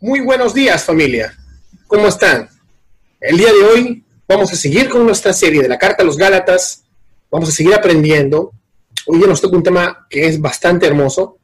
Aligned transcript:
Muy 0.00 0.20
buenos 0.20 0.54
días 0.54 0.84
familia. 0.84 1.36
¿Cómo 1.88 2.06
están? 2.06 2.48
El 3.20 3.36
día 3.36 3.52
de 3.52 3.64
hoy 3.64 4.04
vamos 4.28 4.52
a 4.52 4.54
seguir 4.54 4.88
con 4.88 5.04
nuestra 5.04 5.32
serie 5.32 5.60
de 5.60 5.68
la 5.68 5.76
Carta 5.76 6.04
a 6.04 6.06
los 6.06 6.16
Gálatas. 6.16 6.84
Vamos 7.32 7.48
a 7.48 7.52
seguir 7.52 7.74
aprendiendo. 7.74 8.52
Hoy 9.08 9.18
nos 9.18 9.40
toca 9.40 9.56
un 9.56 9.64
tema 9.64 10.06
que 10.08 10.28
es 10.28 10.40
bastante 10.40 10.86
hermoso 10.86 11.38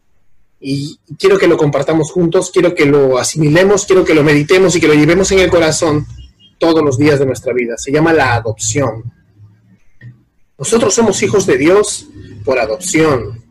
y 0.61 1.01
quiero 1.19 1.37
que 1.37 1.49
lo 1.49 1.57
compartamos 1.57 2.13
juntos, 2.13 2.53
quiero 2.53 2.77
que 2.77 2.87
lo 2.87 3.19
asimilemos, 3.19 3.87
quiero 3.87 4.05
que 4.05 4.15
lo 4.15 4.23
meditemos 4.23 4.77
y 4.77 4.81
que 4.81 4.87
lo 4.87 4.95
llevemos 4.95 5.33
en 5.33 5.41
el 5.41 5.51
corazón 5.51 6.07
todos 6.61 6.85
los 6.85 6.97
días 6.97 7.19
de 7.19 7.27
nuestra 7.27 7.53
vida. 7.53 7.75
Se 7.77 7.91
llama 7.91 8.13
la 8.13 8.35
adopción. 8.35 9.13
Nosotros 10.57 10.95
somos 10.95 11.21
hijos 11.25 11.45
de 11.45 11.59
Dios 11.59 12.07
por 12.45 12.61
adopción. 12.61 13.43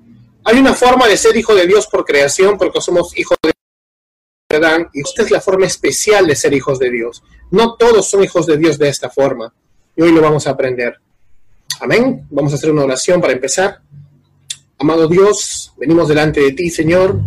Hay 0.45 0.59
una 0.59 0.73
forma 0.73 1.09
de 1.09 1.17
ser 1.17 1.35
hijo 1.35 1.53
de 1.53 1.67
Dios 1.67 1.87
por 1.87 2.05
creación 2.05 2.57
porque 2.57 2.79
somos 2.79 3.17
hijos 3.17 3.37
de 3.43 3.52
y 4.93 5.01
esta 5.01 5.23
es 5.23 5.31
la 5.31 5.41
forma 5.41 5.65
especial 5.65 6.27
de 6.27 6.35
ser 6.35 6.53
hijos 6.53 6.79
de 6.79 6.91
Dios. 6.91 7.23
No 7.51 7.75
todos 7.75 8.09
son 8.09 8.23
hijos 8.23 8.45
de 8.45 8.57
Dios 8.57 8.77
de 8.77 8.89
esta 8.89 9.09
forma. 9.09 9.53
Y 9.95 10.01
hoy 10.01 10.11
lo 10.11 10.21
vamos 10.21 10.47
a 10.47 10.51
aprender. 10.51 10.97
Amén. 11.79 12.27
Vamos 12.29 12.51
a 12.51 12.55
hacer 12.55 12.71
una 12.71 12.83
oración 12.83 13.19
para 13.19 13.33
empezar. 13.33 13.81
Amado 14.77 15.07
Dios, 15.07 15.73
venimos 15.77 16.07
delante 16.07 16.41
de 16.41 16.51
ti, 16.51 16.69
Señor, 16.69 17.19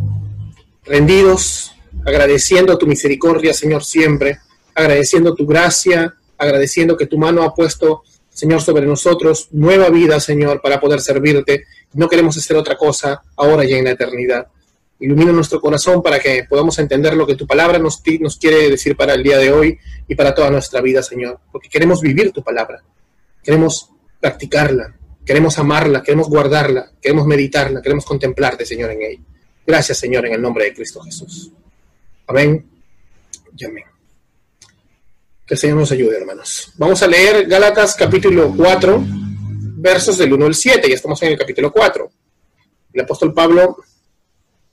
rendidos, 0.84 1.72
agradeciendo 2.04 2.76
tu 2.76 2.86
misericordia, 2.86 3.54
Señor, 3.54 3.82
siempre, 3.82 4.38
agradeciendo 4.74 5.34
tu 5.34 5.46
gracia, 5.46 6.14
agradeciendo 6.36 6.96
que 6.96 7.06
tu 7.06 7.18
mano 7.18 7.42
ha 7.42 7.54
puesto, 7.54 8.02
Señor, 8.28 8.60
sobre 8.60 8.86
nosotros 8.86 9.48
nueva 9.52 9.88
vida, 9.88 10.20
Señor, 10.20 10.60
para 10.60 10.80
poder 10.80 11.00
servirte. 11.00 11.64
No 11.94 12.08
queremos 12.08 12.36
hacer 12.36 12.56
otra 12.56 12.76
cosa 12.76 13.22
ahora 13.36 13.64
y 13.64 13.72
en 13.72 13.84
la 13.84 13.92
eternidad. 13.92 14.48
Ilumina 14.98 15.30
nuestro 15.30 15.60
corazón 15.60 16.02
para 16.02 16.18
que 16.18 16.44
podamos 16.48 16.78
entender 16.78 17.14
lo 17.14 17.26
que 17.26 17.34
tu 17.34 17.46
palabra 17.46 17.78
nos, 17.78 18.00
quiere 18.00 18.70
decir 18.70 18.96
para 18.96 19.12
el 19.14 19.22
día 19.22 19.36
de 19.36 19.52
hoy 19.52 19.78
y 20.08 20.14
para 20.14 20.34
toda 20.34 20.50
nuestra 20.50 20.80
vida, 20.80 21.02
Señor. 21.02 21.40
Porque 21.52 21.68
queremos 21.68 22.00
vivir 22.00 22.32
tu 22.32 22.42
palabra, 22.42 22.82
queremos 23.42 23.90
practicarla, 24.20 24.96
queremos 25.24 25.58
amarla, 25.58 26.02
queremos 26.02 26.28
guardarla, 26.28 26.92
queremos 27.00 27.26
meditarla, 27.26 27.82
queremos 27.82 28.06
contemplarte, 28.06 28.64
Señor, 28.64 28.90
en 28.92 29.02
ella. 29.02 29.22
Gracias, 29.66 29.98
Señor, 29.98 30.24
en 30.26 30.34
el 30.34 30.40
nombre 30.40 30.64
de 30.64 30.74
Cristo 30.74 31.00
Jesús. 31.02 31.52
Amén 32.26 32.66
y 33.56 33.64
amén. 33.64 33.84
Que 35.46 35.54
el 35.54 35.58
Señor 35.58 35.76
nos 35.76 35.92
ayude, 35.92 36.16
hermanos. 36.16 36.72
Vamos 36.76 37.02
a 37.02 37.06
leer 37.06 37.46
Gálatas 37.46 37.94
capítulo 37.94 38.54
4, 38.56 39.04
versos 39.76 40.16
del 40.18 40.32
1 40.32 40.46
al 40.46 40.54
7. 40.54 40.88
Ya 40.88 40.94
estamos 40.94 41.22
en 41.22 41.32
el 41.32 41.38
capítulo 41.38 41.70
4. 41.70 42.10
El 42.94 43.00
apóstol 43.02 43.34
Pablo 43.34 43.76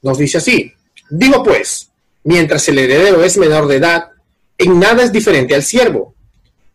nos 0.03 0.17
dice 0.17 0.37
así, 0.37 0.71
digo 1.09 1.41
pues, 1.41 1.89
mientras 2.23 2.67
el 2.69 2.77
heredero 2.77 3.23
es 3.23 3.37
menor 3.37 3.67
de 3.67 3.77
edad, 3.77 4.09
en 4.57 4.79
nada 4.79 5.03
es 5.03 5.11
diferente 5.11 5.55
al 5.55 5.63
siervo, 5.63 6.13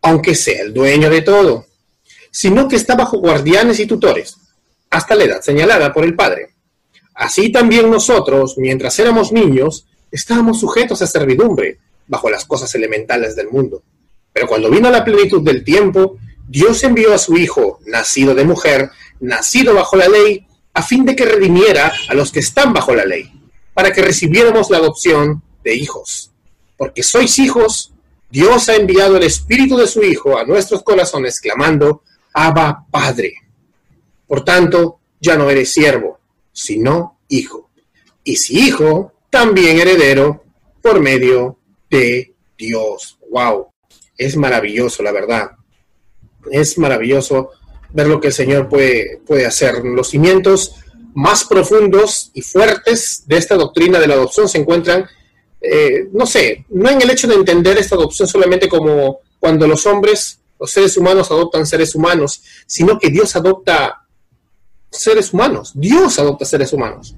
aunque 0.01 0.35
sea 0.35 0.61
el 0.61 0.73
dueño 0.73 1.09
de 1.09 1.21
todo, 1.21 1.65
sino 2.31 2.67
que 2.67 2.75
está 2.75 2.95
bajo 2.95 3.19
guardianes 3.19 3.79
y 3.79 3.85
tutores, 3.85 4.35
hasta 4.89 5.15
la 5.15 5.23
edad 5.23 5.41
señalada 5.41 5.93
por 5.93 6.03
el 6.03 6.15
Padre. 6.15 6.49
Así 7.13 7.51
también 7.51 7.89
nosotros, 7.89 8.55
mientras 8.57 8.97
éramos 8.99 9.31
niños, 9.31 9.87
estábamos 10.11 10.59
sujetos 10.59 11.01
a 11.01 11.07
servidumbre 11.07 11.79
bajo 12.07 12.29
las 12.29 12.45
cosas 12.45 12.73
elementales 12.75 13.35
del 13.35 13.49
mundo. 13.49 13.83
Pero 14.33 14.47
cuando 14.47 14.69
vino 14.69 14.89
la 14.89 15.03
plenitud 15.03 15.41
del 15.43 15.63
tiempo, 15.63 16.17
Dios 16.47 16.83
envió 16.83 17.13
a 17.13 17.17
su 17.17 17.37
Hijo, 17.37 17.79
nacido 17.85 18.33
de 18.33 18.45
mujer, 18.45 18.89
nacido 19.19 19.73
bajo 19.73 19.97
la 19.97 20.07
ley, 20.07 20.47
a 20.79 20.81
fin 20.81 21.03
de 21.03 21.13
que 21.13 21.25
redimiera 21.25 21.91
a 22.07 22.13
los 22.13 22.31
que 22.31 22.39
están 22.39 22.71
bajo 22.71 22.95
la 22.95 23.03
ley, 23.03 23.29
para 23.73 23.91
que 23.91 24.01
recibiéramos 24.01 24.69
la 24.69 24.77
adopción 24.77 25.43
de 25.61 25.75
hijos. 25.75 26.31
Porque 26.77 27.03
sois 27.03 27.37
hijos, 27.37 27.91
Dios 28.29 28.69
ha 28.69 28.77
enviado 28.77 29.17
el 29.17 29.23
Espíritu 29.23 29.75
de 29.75 29.87
su 29.87 30.01
Hijo 30.01 30.37
a 30.37 30.45
nuestros 30.45 30.81
corazones, 30.81 31.41
clamando, 31.41 32.03
Abba 32.33 32.85
Padre. 32.89 33.33
Por 34.25 34.45
tanto, 34.45 35.01
ya 35.19 35.35
no 35.35 35.49
eres 35.49 35.73
siervo, 35.73 36.17
sino 36.53 37.19
hijo. 37.27 37.69
Y 38.23 38.37
si 38.37 38.57
hijo, 38.57 39.11
también 39.29 39.79
heredero 39.79 40.45
por 40.81 41.01
medio 41.01 41.57
de 41.89 42.35
Dios. 42.57 43.19
¡Wow! 43.29 43.67
Es 44.17 44.37
maravilloso, 44.37 45.03
la 45.03 45.11
verdad. 45.11 45.51
Es 46.49 46.77
maravilloso 46.77 47.49
ver 47.91 48.07
lo 48.07 48.19
que 48.19 48.27
el 48.27 48.33
Señor 48.33 48.69
puede, 48.69 49.21
puede 49.25 49.45
hacer. 49.45 49.83
Los 49.83 50.09
cimientos 50.09 50.75
más 51.13 51.43
profundos 51.43 52.31
y 52.33 52.41
fuertes 52.41 53.23
de 53.25 53.37
esta 53.37 53.55
doctrina 53.55 53.99
de 53.99 54.07
la 54.07 54.13
adopción 54.13 54.47
se 54.47 54.59
encuentran, 54.59 55.07
eh, 55.61 56.07
no 56.13 56.25
sé, 56.25 56.65
no 56.69 56.89
en 56.89 57.01
el 57.01 57.09
hecho 57.09 57.27
de 57.27 57.35
entender 57.35 57.77
esta 57.77 57.95
adopción 57.95 58.27
solamente 58.27 58.69
como 58.69 59.19
cuando 59.39 59.67
los 59.67 59.85
hombres, 59.85 60.39
los 60.59 60.71
seres 60.71 60.95
humanos 60.97 61.31
adoptan 61.31 61.65
seres 61.65 61.95
humanos, 61.95 62.41
sino 62.65 62.99
que 62.99 63.09
Dios 63.09 63.35
adopta 63.35 64.05
seres 64.89 65.33
humanos, 65.33 65.71
Dios 65.75 66.19
adopta 66.19 66.45
seres 66.45 66.73
humanos. 66.73 67.15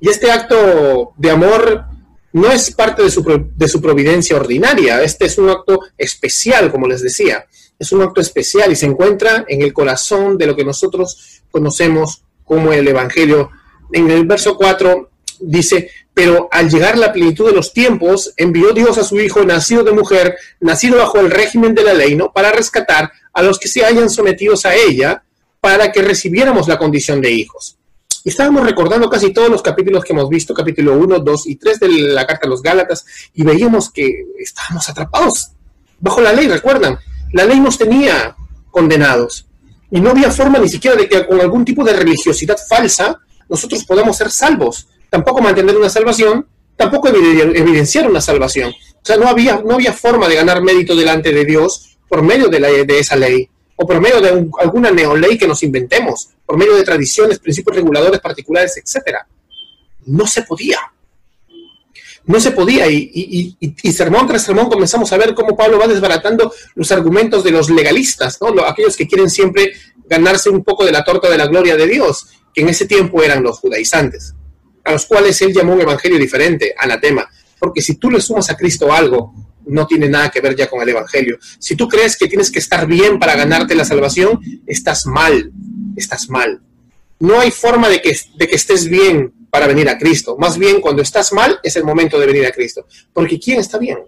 Y 0.00 0.08
este 0.08 0.30
acto 0.30 1.12
de 1.16 1.30
amor 1.30 1.84
no 2.32 2.50
es 2.50 2.70
parte 2.72 3.02
de 3.02 3.10
su, 3.10 3.22
de 3.54 3.68
su 3.68 3.80
providencia 3.80 4.36
ordinaria, 4.36 5.02
este 5.02 5.26
es 5.26 5.38
un 5.38 5.50
acto 5.50 5.80
especial, 5.96 6.70
como 6.70 6.86
les 6.86 7.02
decía 7.02 7.46
es 7.78 7.92
un 7.92 8.02
acto 8.02 8.20
especial 8.20 8.72
y 8.72 8.76
se 8.76 8.86
encuentra 8.86 9.44
en 9.48 9.62
el 9.62 9.72
corazón 9.72 10.38
de 10.38 10.46
lo 10.46 10.56
que 10.56 10.64
nosotros 10.64 11.42
conocemos 11.50 12.22
como 12.44 12.72
el 12.72 12.86
Evangelio. 12.86 13.50
En 13.92 14.10
el 14.10 14.26
verso 14.26 14.56
4 14.56 15.10
dice, 15.40 15.90
pero 16.12 16.48
al 16.52 16.70
llegar 16.70 16.96
la 16.96 17.12
plenitud 17.12 17.46
de 17.46 17.54
los 17.54 17.72
tiempos, 17.72 18.32
envió 18.36 18.72
Dios 18.72 18.98
a 18.98 19.04
su 19.04 19.18
Hijo, 19.20 19.44
nacido 19.44 19.82
de 19.82 19.92
mujer, 19.92 20.36
nacido 20.60 20.98
bajo 20.98 21.18
el 21.18 21.30
régimen 21.30 21.74
de 21.74 21.82
la 21.82 21.94
ley, 21.94 22.14
¿no? 22.14 22.32
Para 22.32 22.52
rescatar 22.52 23.10
a 23.32 23.42
los 23.42 23.58
que 23.58 23.68
se 23.68 23.84
hayan 23.84 24.08
sometidos 24.08 24.64
a 24.64 24.74
ella, 24.74 25.24
para 25.60 25.90
que 25.90 26.02
recibiéramos 26.02 26.68
la 26.68 26.78
condición 26.78 27.20
de 27.20 27.32
hijos. 27.32 27.78
Y 28.22 28.30
estábamos 28.30 28.64
recordando 28.64 29.10
casi 29.10 29.32
todos 29.32 29.50
los 29.50 29.60
capítulos 29.60 30.04
que 30.04 30.12
hemos 30.12 30.28
visto, 30.28 30.54
capítulo 30.54 30.94
1, 30.94 31.18
2 31.18 31.46
y 31.48 31.56
3 31.56 31.80
de 31.80 31.88
la 31.88 32.26
carta 32.26 32.46
a 32.46 32.50
los 32.50 32.62
Gálatas, 32.62 33.04
y 33.34 33.42
veíamos 33.42 33.90
que 33.90 34.24
estábamos 34.38 34.88
atrapados 34.88 35.50
bajo 35.98 36.20
la 36.20 36.32
ley, 36.32 36.48
recuerdan, 36.48 36.98
la 37.34 37.44
ley 37.44 37.58
nos 37.58 37.76
tenía 37.76 38.36
condenados. 38.70 39.46
Y 39.90 40.00
no 40.00 40.10
había 40.10 40.30
forma 40.30 40.58
ni 40.60 40.68
siquiera 40.68 40.96
de 40.96 41.08
que 41.08 41.26
con 41.26 41.40
algún 41.40 41.64
tipo 41.64 41.82
de 41.82 41.92
religiosidad 41.92 42.56
falsa 42.68 43.18
nosotros 43.48 43.84
podamos 43.84 44.16
ser 44.16 44.30
salvos. 44.30 44.86
Tampoco 45.10 45.42
mantener 45.42 45.76
una 45.76 45.88
salvación, 45.88 46.46
tampoco 46.76 47.08
evidenciar 47.08 48.08
una 48.08 48.20
salvación. 48.20 48.70
O 48.70 49.04
sea, 49.04 49.16
no 49.16 49.26
había, 49.26 49.60
no 49.64 49.74
había 49.74 49.92
forma 49.92 50.28
de 50.28 50.36
ganar 50.36 50.62
mérito 50.62 50.94
delante 50.94 51.32
de 51.32 51.44
Dios 51.44 51.98
por 52.08 52.22
medio 52.22 52.48
de, 52.48 52.98
esa 53.00 53.16
ley 53.16 53.48
o 53.74 53.84
por 53.84 54.00
medio 54.00 54.20
de 54.20 54.48
alguna 54.60 54.92
neoley 54.92 55.36
que 55.36 55.48
nos 55.48 55.64
inventemos, 55.64 56.28
por 56.46 56.56
medio 56.56 56.76
de 56.76 56.84
tradiciones, 56.84 57.40
principios 57.40 57.74
reguladores 57.74 58.20
particulares, 58.20 58.76
etc. 58.76 59.18
No 60.06 60.28
se 60.28 60.42
podía 60.42 60.78
no 62.26 62.40
se 62.40 62.50
podía. 62.52 62.86
Y, 62.88 63.56
sermón 63.92 64.26
tras 64.26 64.42
sermón 64.42 64.68
comenzamos 64.68 65.12
a 65.12 65.16
ver 65.16 65.34
cómo 65.34 65.56
Pablo 65.56 65.78
va 65.78 65.86
desbaratando 65.86 66.52
los 66.74 66.90
argumentos 66.92 67.44
de 67.44 67.50
los 67.50 67.70
legalistas, 67.70 68.38
¿no? 68.40 68.64
aquellos 68.64 68.96
que 68.96 69.06
quieren 69.06 69.30
siempre 69.30 69.72
ganarse 70.06 70.50
un 70.50 70.62
poco 70.64 70.84
de 70.84 70.92
la 70.92 71.04
torta 71.04 71.30
de 71.30 71.38
la 71.38 71.46
gloria 71.46 71.76
de 71.76 71.86
Dios, 71.86 72.26
que 72.52 72.62
en 72.62 72.68
ese 72.68 72.86
tiempo 72.86 73.22
eran 73.22 73.42
los 73.42 73.58
judaizantes, 73.58 74.34
a 74.84 74.92
los 74.92 75.06
cuales 75.06 75.40
él 75.42 75.52
llamó 75.52 75.72
un 75.72 75.80
evangelio 75.80 76.18
diferente, 76.18 76.74
anatema. 76.76 77.28
Porque 77.58 77.80
si 77.80 77.96
tú 77.96 78.10
le 78.10 78.20
sumas 78.20 78.50
a 78.50 78.56
Cristo 78.56 78.92
algo, 78.92 79.32
no 79.66 79.86
tiene 79.86 80.08
nada 80.08 80.30
que 80.30 80.40
ver 80.40 80.54
ya 80.54 80.68
con 80.68 80.82
el 80.82 80.88
evangelio. 80.90 81.38
Si 81.58 81.74
tú 81.74 81.88
crees 81.88 82.16
que 82.16 82.28
tienes 82.28 82.50
que 82.50 82.58
estar 82.58 82.86
bien 82.86 83.18
para 83.18 83.34
ganarte 83.34 83.74
la 83.74 83.84
salvación, 83.84 84.40
estás 84.66 85.06
mal, 85.06 85.50
estás 85.96 86.28
mal. 86.28 86.60
No 87.18 87.40
hay 87.40 87.50
forma 87.50 87.88
de 87.88 88.02
que, 88.02 88.16
de 88.36 88.48
que 88.48 88.56
estés 88.56 88.88
bien 88.88 89.32
para 89.54 89.68
venir 89.68 89.88
a 89.88 89.96
Cristo. 89.96 90.36
Más 90.36 90.58
bien, 90.58 90.80
cuando 90.80 91.00
estás 91.00 91.32
mal, 91.32 91.60
es 91.62 91.76
el 91.76 91.84
momento 91.84 92.18
de 92.18 92.26
venir 92.26 92.44
a 92.44 92.50
Cristo. 92.50 92.88
Porque 93.12 93.38
¿quién 93.38 93.60
está 93.60 93.78
bien? 93.78 93.98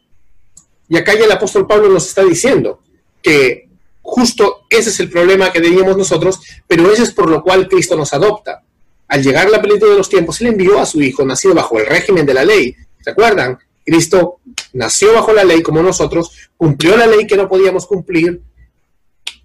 Y 0.89 0.97
acá 0.97 1.15
ya 1.15 1.25
el 1.25 1.31
apóstol 1.31 1.69
Pablo 1.69 1.89
nos 1.89 2.09
está 2.09 2.25
diciendo 2.25 2.81
que 3.23 3.69
justo 4.03 4.63
ese 4.69 4.91
es 4.91 4.99
el 4.99 5.09
problema 5.09 5.53
que 5.53 5.61
teníamos 5.61 5.97
nosotros, 5.97 6.41
pero 6.67 6.91
ese 6.91 7.05
es 7.05 7.13
por 7.13 7.31
lo 7.31 7.45
cual 7.45 7.69
Cristo 7.69 7.97
nos 7.97 8.13
adopta. 8.13 8.65
Al 9.07 9.23
llegar 9.23 9.49
la 9.49 9.63
plenitud 9.63 9.89
de 9.89 9.97
los 9.97 10.09
tiempos, 10.09 10.41
Él 10.41 10.49
envió 10.49 10.81
a 10.81 10.85
su 10.85 11.01
Hijo, 11.01 11.25
nacido 11.25 11.55
bajo 11.55 11.79
el 11.79 11.87
régimen 11.87 12.27
de 12.27 12.35
la 12.35 12.45
ley. 12.45 12.75
¿Se 13.01 13.11
acuerdan? 13.11 13.57
Cristo 13.85 14.41
nació 14.73 15.13
bajo 15.13 15.33
la 15.33 15.45
ley 15.45 15.63
como 15.63 15.81
nosotros, 15.81 16.33
cumplió 16.57 16.97
la 16.97 17.07
ley 17.07 17.25
que 17.25 17.37
no 17.37 17.49
podíamos 17.49 17.87
cumplir, 17.87 18.43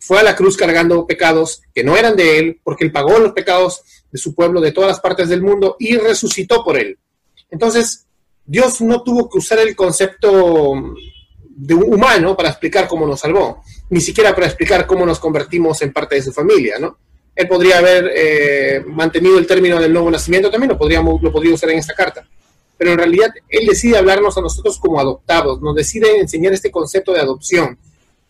fue 0.01 0.19
a 0.19 0.23
la 0.23 0.35
cruz 0.35 0.57
cargando 0.57 1.05
pecados 1.05 1.61
que 1.73 1.83
no 1.83 1.95
eran 1.95 2.17
de 2.17 2.39
Él, 2.39 2.59
porque 2.63 2.83
Él 2.83 2.91
pagó 2.91 3.17
los 3.19 3.31
pecados 3.31 3.83
de 4.11 4.19
su 4.19 4.35
pueblo 4.35 4.61
de 4.61 4.71
todas 4.71 4.89
las 4.89 4.99
partes 4.99 5.29
del 5.29 5.41
mundo 5.41 5.77
y 5.79 5.97
resucitó 5.97 6.63
por 6.63 6.77
él. 6.77 6.97
Entonces, 7.49 8.05
Dios 8.45 8.81
no 8.81 9.03
tuvo 9.03 9.29
que 9.29 9.37
usar 9.37 9.59
el 9.59 9.75
concepto 9.75 10.73
de 11.49 11.73
humano 11.73 12.35
para 12.35 12.49
explicar 12.49 12.87
cómo 12.87 13.05
nos 13.05 13.21
salvó, 13.21 13.61
ni 13.89 14.01
siquiera 14.01 14.33
para 14.33 14.47
explicar 14.47 14.85
cómo 14.85 15.05
nos 15.05 15.19
convertimos 15.19 15.81
en 15.81 15.93
parte 15.93 16.15
de 16.15 16.23
su 16.23 16.33
familia, 16.33 16.77
¿no? 16.79 16.97
Él 17.33 17.47
podría 17.47 17.77
haber 17.77 18.11
eh, 18.13 18.83
mantenido 18.85 19.37
el 19.37 19.47
término 19.47 19.79
del 19.79 19.93
nuevo 19.93 20.11
nacimiento 20.11 20.51
también, 20.51 20.71
lo, 20.71 20.77
podríamos, 20.77 21.21
lo 21.21 21.31
podría 21.31 21.53
usar 21.53 21.69
en 21.69 21.79
esta 21.79 21.93
carta. 21.93 22.27
pero 22.77 22.91
en 22.91 22.97
realidad 22.97 23.29
Él 23.47 23.67
decide 23.67 23.97
hablarnos 23.97 24.37
a 24.37 24.41
nosotros 24.41 24.79
como 24.79 24.99
adoptados, 24.99 25.61
nos 25.61 25.75
decide 25.75 26.17
enseñar 26.19 26.51
este 26.51 26.71
concepto 26.71 27.13
de 27.13 27.21
adopción 27.21 27.77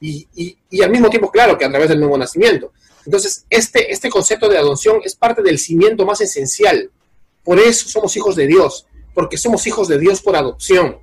y, 0.01 0.81
al 0.81 0.89
mismo 0.89 1.09
tiempo, 1.09 1.31
claro, 1.31 1.57
que 1.57 1.65
a 1.65 1.69
través 1.69 1.89
del 1.89 2.00
nuevo 2.00 2.18
nacimiento. 2.18 2.74
Entonces, 3.06 3.45
este, 3.50 3.92
este 3.92 4.09
concepto 4.09 4.50
de 4.50 4.57
adopción 4.57 5.00
es 5.03 5.15
parte 5.15 5.44
del 5.44 5.59
cimiento 5.59 6.06
más 6.06 6.21
esencial. 6.21 6.89
Por 7.44 7.59
eso 7.59 7.88
somos 7.88 8.15
hijos 8.18 8.36
de 8.36 8.48
Dios, 8.48 8.88
porque 9.13 9.38
somos 9.38 9.65
hijos 9.68 9.88
de 9.88 10.00
Dios 10.00 10.21
por 10.21 10.36
adopción. 10.36 10.98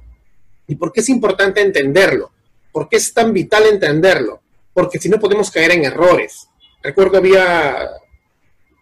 ¿Y 0.67 0.75
por 0.75 0.93
qué 0.93 1.01
es 1.01 1.09
importante 1.09 1.61
entenderlo? 1.61 2.33
¿Por 2.73 2.89
qué 2.89 2.97
es 2.97 3.15
tan 3.15 3.33
vital 3.33 3.65
entenderlo? 3.67 4.43
Porque 4.75 4.99
si 4.99 5.09
no 5.09 5.19
podemos 5.19 5.51
caer 5.51 5.73
en 5.73 5.85
errores. 5.85 6.49
Recuerdo 6.83 7.19
había 7.19 7.89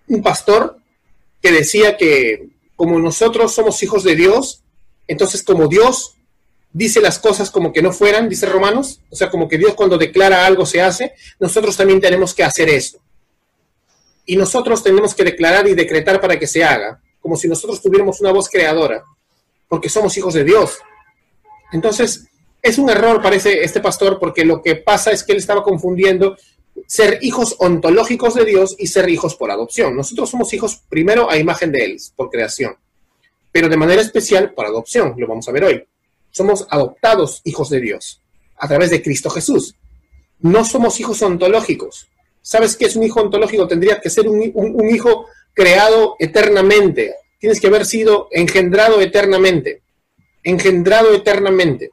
un 0.09 0.23
pastor 0.23 0.79
que 1.41 1.53
decía 1.53 1.97
que 1.97 2.49
como 2.75 2.99
nosotros 2.99 3.55
somos 3.55 3.83
hijos 3.83 4.05
de 4.05 4.17
Dios, 4.17 4.63
entonces 5.07 5.43
como 5.43 5.69
Dios 5.69 6.16
dice 6.73 7.01
las 7.01 7.19
cosas 7.19 7.51
como 7.51 7.73
que 7.73 7.83
no 7.83 7.93
fueran, 7.93 8.29
dice 8.29 8.47
Romanos, 8.47 9.01
o 9.11 9.17
sea, 9.17 9.31
como 9.31 9.49
que 9.49 9.59
Dios 9.59 9.75
cuando 9.75 9.99
declara 9.99 10.47
algo 10.47 10.67
se 10.67 10.83
hace, 10.83 11.15
nosotros 11.39 11.77
también 11.77 12.01
tenemos 12.01 12.35
que 12.35 12.45
hacer 12.45 12.69
eso. 12.69 12.99
Y 14.25 14.37
nosotros 14.37 14.83
tenemos 14.83 15.15
que 15.15 15.25
declarar 15.25 15.69
y 15.69 15.75
decretar 15.75 16.21
para 16.21 16.39
que 16.39 16.47
se 16.47 16.65
haga, 16.65 17.01
como 17.21 17.37
si 17.37 17.49
nosotros 17.49 17.81
tuviéramos 17.81 18.21
una 18.21 18.33
voz 18.33 18.49
creadora, 18.49 19.05
porque 19.69 19.89
somos 19.89 20.17
hijos 20.17 20.35
de 20.35 20.45
Dios. 20.45 20.79
Entonces, 21.73 22.27
es 22.63 22.79
un 22.79 22.91
error, 22.91 23.23
parece 23.23 23.63
este 23.63 23.81
pastor, 23.81 24.19
porque 24.19 24.45
lo 24.45 24.63
que 24.63 24.77
pasa 24.77 25.13
es 25.13 25.23
que 25.23 25.33
él 25.33 25.39
estaba 25.39 25.63
confundiendo 25.63 26.37
ser 26.87 27.19
hijos 27.23 27.57
ontológicos 27.59 28.35
de 28.35 28.45
Dios 28.45 28.77
y 28.79 28.89
ser 28.89 29.09
hijos 29.09 29.35
por 29.35 29.51
adopción. 29.51 29.97
Nosotros 29.97 30.31
somos 30.31 30.53
hijos 30.53 30.83
primero 30.89 31.31
a 31.31 31.39
imagen 31.39 31.73
de 31.73 31.85
Él, 31.85 31.97
por 32.15 32.31
creación, 32.31 32.77
pero 33.51 33.69
de 33.69 33.77
manera 33.77 34.03
especial 34.03 34.53
por 34.53 34.67
adopción, 34.67 35.15
lo 35.17 35.27
vamos 35.27 35.49
a 35.49 35.53
ver 35.53 35.65
hoy. 35.65 35.85
Somos 36.37 36.67
adoptados 36.69 37.41
hijos 37.45 37.71
de 37.71 37.81
Dios 37.81 38.21
a 38.59 38.69
través 38.69 38.91
de 38.91 39.03
Cristo 39.03 39.31
Jesús. 39.31 39.75
No 40.41 40.67
somos 40.67 41.01
hijos 41.01 41.23
ontológicos. 41.23 42.09
¿Sabes 42.43 42.77
qué 42.77 42.85
es 42.85 42.95
un 42.95 43.05
hijo 43.05 43.23
ontológico? 43.23 43.67
Tendría 43.67 44.03
que 44.03 44.11
ser 44.11 44.29
un, 44.29 44.91
hijo 44.91 45.25
creado 45.55 46.17
eternamente. 46.19 47.15
Tienes 47.41 47.59
que 47.59 47.69
haber 47.69 47.87
sido 47.87 48.29
engendrado 48.31 49.01
eternamente. 49.01 49.81
Engendrado 50.43 51.15
eternamente. 51.15 51.89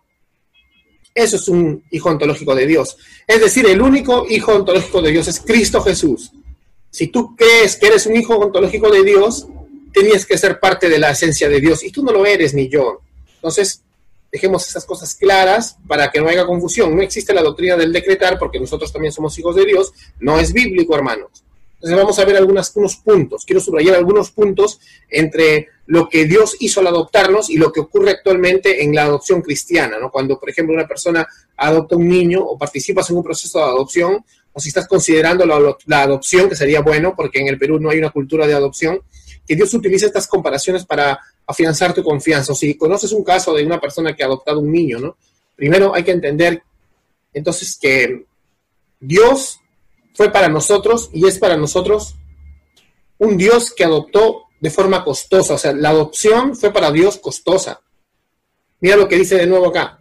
Eso 1.15 1.37
es 1.37 1.47
un 1.47 1.81
hijo 1.91 2.09
ontológico 2.09 2.53
de 2.53 2.67
Dios. 2.67 2.97
Es 3.25 3.39
decir, 3.39 3.65
el 3.65 3.81
único 3.81 4.25
hijo 4.27 4.51
ontológico 4.51 5.01
de 5.01 5.11
Dios 5.11 5.29
es 5.29 5.39
Cristo 5.39 5.79
Jesús. 5.79 6.33
Si 6.89 7.07
tú 7.07 7.33
crees 7.37 7.77
que 7.77 7.87
eres 7.87 8.07
un 8.07 8.17
hijo 8.17 8.35
ontológico 8.35 8.89
de 8.91 9.05
Dios, 9.05 9.47
tenías 9.93 10.25
que 10.25 10.37
ser 10.37 10.59
parte 10.59 10.89
de 10.89 10.99
la 10.99 11.11
esencia 11.11 11.47
de 11.47 11.61
Dios. 11.61 11.81
Y 11.81 11.93
tú 11.93 12.03
no 12.03 12.11
lo 12.11 12.25
eres, 12.25 12.53
ni 12.53 12.67
yo. 12.67 12.99
Entonces, 13.35 13.82
dejemos 14.33 14.67
esas 14.67 14.83
cosas 14.83 15.13
claras 15.13 15.77
para 15.87 16.09
que 16.09 16.19
no 16.19 16.27
haya 16.27 16.47
confusión. 16.47 16.95
No 16.95 17.03
existe 17.03 17.35
la 17.35 17.43
doctrina 17.43 17.77
del 17.77 17.93
decretar 17.93 18.39
porque 18.39 18.59
nosotros 18.59 18.91
también 18.91 19.13
somos 19.13 19.37
hijos 19.37 19.55
de 19.55 19.63
Dios. 19.63 19.93
No 20.19 20.39
es 20.39 20.51
bíblico, 20.51 20.95
hermanos. 20.95 21.43
Entonces 21.75 21.97
vamos 21.97 22.17
a 22.17 22.25
ver 22.25 22.37
algunos 22.37 22.71
puntos. 23.03 23.43
Quiero 23.45 23.61
subrayar 23.61 23.95
algunos 23.95 24.31
puntos 24.31 24.79
entre 25.07 25.67
lo 25.85 26.09
que 26.09 26.25
Dios 26.25 26.55
hizo 26.59 26.79
al 26.79 26.87
adoptarnos 26.87 27.51
y 27.51 27.57
lo 27.57 27.71
que 27.71 27.81
ocurre 27.81 28.09
actualmente 28.09 28.83
en 28.83 28.95
la 28.95 29.03
adopción 29.03 29.41
cristiana, 29.41 29.99
¿no? 29.99 30.09
Cuando, 30.09 30.39
por 30.39 30.49
ejemplo, 30.49 30.73
una 30.73 30.87
persona 30.87 31.27
adopta 31.55 31.95
un 31.95 32.07
niño 32.07 32.41
o 32.41 32.57
participas 32.57 33.09
en 33.11 33.17
un 33.17 33.23
proceso 33.23 33.59
de 33.59 33.65
adopción, 33.65 34.25
o 34.51 34.59
si 34.59 34.69
estás 34.69 34.87
considerando 34.87 35.45
la, 35.45 36.01
adopción, 36.01 36.49
que 36.49 36.55
sería 36.55 36.81
bueno, 36.81 37.13
porque 37.15 37.39
en 37.39 37.49
el 37.49 37.59
Perú 37.59 37.79
no 37.79 37.91
hay 37.91 37.99
una 37.99 38.09
cultura 38.09 38.47
de 38.47 38.53
adopción, 38.53 39.01
que 39.45 39.55
Dios 39.55 39.73
utilice 39.73 40.05
estas 40.05 40.25
comparaciones 40.25 40.85
para 40.85 41.19
afianzar 41.45 41.93
tu 41.93 42.03
confianza. 42.03 42.53
O 42.53 42.55
si 42.55 42.75
conoces 42.75 43.11
un 43.11 43.23
caso 43.23 43.53
de 43.53 43.65
una 43.65 43.79
persona 43.79 44.15
que 44.15 44.23
ha 44.23 44.27
adoptado 44.27 44.59
un 44.59 44.71
niño, 44.71 44.99
¿no? 44.99 45.17
Primero 45.55 45.93
hay 45.93 46.03
que 46.03 46.11
entender 46.11 46.63
entonces 47.33 47.77
que 47.79 48.25
Dios 48.99 49.59
fue 50.13 50.31
para 50.31 50.47
nosotros 50.47 51.09
y 51.13 51.27
es 51.27 51.39
para 51.39 51.57
nosotros 51.57 52.15
un 53.17 53.37
Dios 53.37 53.73
que 53.73 53.83
adoptó 53.83 54.43
de 54.59 54.69
forma 54.69 55.03
costosa. 55.03 55.55
O 55.55 55.57
sea, 55.57 55.73
la 55.73 55.89
adopción 55.89 56.55
fue 56.55 56.71
para 56.71 56.91
Dios 56.91 57.17
costosa. 57.17 57.81
Mira 58.79 58.95
lo 58.95 59.07
que 59.07 59.17
dice 59.17 59.35
de 59.35 59.47
nuevo 59.47 59.67
acá. 59.67 59.99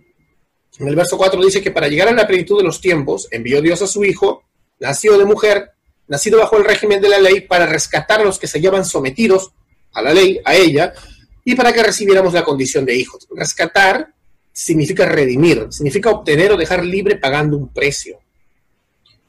En 0.79 0.89
el 0.89 0.97
verso 0.97 1.17
4 1.19 1.41
dice 1.45 1.63
que 1.63 1.71
para 1.71 1.89
llegar 1.89 2.09
a 2.09 2.13
la 2.13 2.27
plenitud 2.27 2.59
de 2.59 2.65
los 2.65 2.81
tiempos, 2.81 3.29
envió 3.31 3.61
Dios 3.61 3.83
a 3.83 3.87
su 3.87 4.05
Hijo, 4.05 4.45
nacido 4.81 5.19
de 5.19 5.25
mujer, 5.25 5.71
nacido 6.09 6.39
bajo 6.39 6.57
el 6.57 6.65
régimen 6.65 7.01
de 7.01 7.09
la 7.09 7.19
ley, 7.19 7.43
para 7.43 7.67
rescatar 7.67 8.21
a 8.21 8.25
los 8.25 8.39
que 8.39 8.47
se 8.47 8.59
hallaban 8.59 8.85
sometidos 8.85 9.53
a 9.93 10.03
la 10.03 10.13
ley, 10.15 10.41
a 10.45 10.55
ella, 10.55 10.95
y 11.45 11.55
para 11.55 11.73
que 11.73 11.83
recibiéramos 11.83 12.33
la 12.33 12.45
condición 12.45 12.85
de 12.85 12.95
hijos. 12.95 13.27
Rescatar 13.31 14.15
significa 14.53 15.07
redimir, 15.07 15.67
significa 15.71 16.11
obtener 16.11 16.53
o 16.53 16.57
dejar 16.57 16.85
libre 16.85 17.17
pagando 17.17 17.57
un 17.57 17.69
precio. 17.69 18.19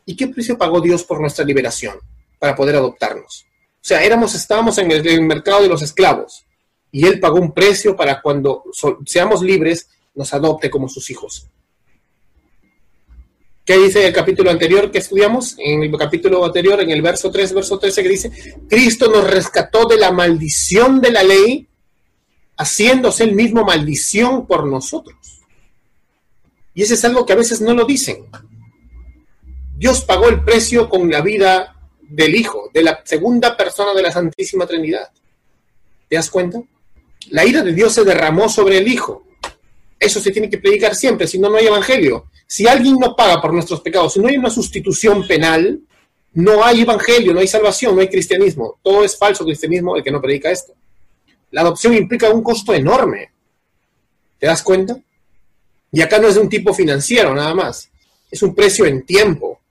¿Y 0.05 0.15
qué 0.15 0.27
precio 0.27 0.57
pagó 0.57 0.81
Dios 0.81 1.03
por 1.03 1.19
nuestra 1.21 1.45
liberación 1.45 1.97
para 2.39 2.55
poder 2.55 2.75
adoptarnos? 2.75 3.45
O 3.47 3.85
sea, 3.85 4.03
éramos, 4.03 4.35
estábamos 4.35 4.77
en 4.77 4.91
el, 4.91 5.21
mercado 5.23 5.61
de 5.61 5.69
los 5.69 5.81
esclavos 5.81 6.45
y 6.91 7.05
Él 7.05 7.19
pagó 7.19 7.39
un 7.39 7.53
precio 7.53 7.95
para 7.95 8.21
cuando 8.21 8.63
seamos 9.05 9.41
libres 9.41 9.89
nos 10.15 10.33
adopte 10.33 10.69
como 10.69 10.87
sus 10.87 11.09
hijos. 11.09 11.47
¿Qué 13.65 13.77
dice 13.77 14.05
el 14.05 14.13
capítulo 14.13 14.51
anterior 14.51 14.91
que 14.91 14.97
estudiamos? 14.97 15.55
En 15.57 15.83
el 15.83 15.97
capítulo 15.97 16.43
anterior, 16.43 16.81
en 16.81 16.91
el 16.91 17.01
verso 17.01 17.31
3, 17.31 17.53
verso 17.53 17.79
13, 17.79 18.03
que 18.03 18.09
dice, 18.09 18.31
Cristo 18.69 19.09
nos 19.09 19.29
rescató 19.29 19.85
de 19.85 19.97
la 19.97 20.11
maldición 20.11 20.99
de 20.99 21.11
la 21.11 21.23
ley, 21.23 21.67
haciéndose 22.57 23.23
el 23.23 23.35
mismo 23.35 23.63
maldición 23.63 24.45
por 24.45 24.65
nosotros. 24.65 25.41
Y 26.73 26.81
ese 26.83 26.95
es 26.95 27.05
algo 27.05 27.25
que 27.25 27.33
a 27.33 27.37
veces 27.37 27.61
no 27.61 27.73
lo 27.73 27.85
dicen. 27.85 28.25
Dios 29.77 30.03
pagó 30.03 30.29
el 30.29 30.43
precio 30.43 30.89
con 30.89 31.09
la 31.09 31.21
vida 31.21 31.75
del 32.01 32.35
Hijo, 32.35 32.69
de 32.73 32.83
la 32.83 33.01
segunda 33.03 33.57
persona 33.57 33.93
de 33.93 34.01
la 34.01 34.11
Santísima 34.11 34.65
Trinidad. 34.65 35.09
¿Te 36.07 36.15
das 36.15 36.29
cuenta? 36.29 36.61
La 37.29 37.45
ira 37.45 37.63
de 37.63 37.73
Dios 37.73 37.93
se 37.93 38.03
derramó 38.03 38.49
sobre 38.49 38.77
el 38.77 38.87
Hijo. 38.87 39.23
Eso 39.99 40.19
se 40.19 40.31
tiene 40.31 40.49
que 40.49 40.57
predicar 40.57 40.95
siempre, 40.95 41.27
si 41.27 41.39
no, 41.39 41.49
no 41.49 41.57
hay 41.57 41.67
evangelio. 41.67 42.27
Si 42.45 42.67
alguien 42.67 42.97
no 42.99 43.15
paga 43.15 43.41
por 43.41 43.53
nuestros 43.53 43.81
pecados, 43.81 44.13
si 44.13 44.19
no 44.19 44.27
hay 44.27 44.37
una 44.37 44.49
sustitución 44.49 45.25
penal, 45.25 45.79
no 46.33 46.63
hay 46.63 46.81
evangelio, 46.81 47.33
no 47.33 47.39
hay 47.39 47.47
salvación, 47.47 47.95
no 47.95 48.01
hay 48.01 48.09
cristianismo. 48.09 48.79
Todo 48.81 49.03
es 49.03 49.17
falso 49.17 49.45
cristianismo 49.45 49.95
el 49.95 50.03
que 50.03 50.11
no 50.11 50.21
predica 50.21 50.51
esto. 50.51 50.73
La 51.53 51.61
adopción 51.61 51.93
implica 51.95 52.29
un 52.29 52.43
costo 52.43 52.73
enorme. 52.73 53.31
¿Te 54.37 54.45
das 54.45 54.61
cuenta? 54.61 54.99
Y 55.91 56.01
acá 56.01 56.19
no 56.19 56.27
es 56.27 56.35
de 56.35 56.41
un 56.41 56.49
tipo 56.49 56.73
financiero 56.73 57.33
nada 57.33 57.55
más. 57.55 57.89
Es 58.29 58.43
un 58.43 58.53
precio 58.53 58.85
en 58.85 59.05
tiempo 59.05 59.63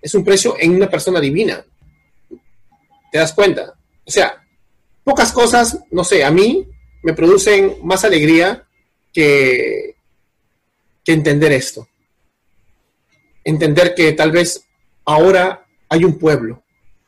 es 0.00 0.14
un 0.14 0.24
precio 0.24 0.56
en 0.58 0.74
una 0.74 0.88
persona 0.88 1.20
divina. 1.20 1.64
¿Te 3.10 3.18
das 3.18 3.32
cuenta? 3.32 3.74
O 4.04 4.10
sea, 4.10 4.44
pocas 5.04 5.32
cosas, 5.32 5.78
no 5.90 6.04
sé, 6.04 6.24
a 6.24 6.30
mí 6.30 6.68
me 7.02 7.14
producen 7.14 7.76
más 7.82 8.04
alegría 8.04 8.66
que, 9.12 9.96
que 11.04 11.12
entender 11.12 11.52
esto. 11.52 11.88
Entender 13.44 13.94
que 13.94 14.12
tal 14.12 14.30
vez 14.30 14.64
ahora 15.04 15.66
hay 15.88 16.04
un 16.04 16.18
pueblo, 16.18 16.62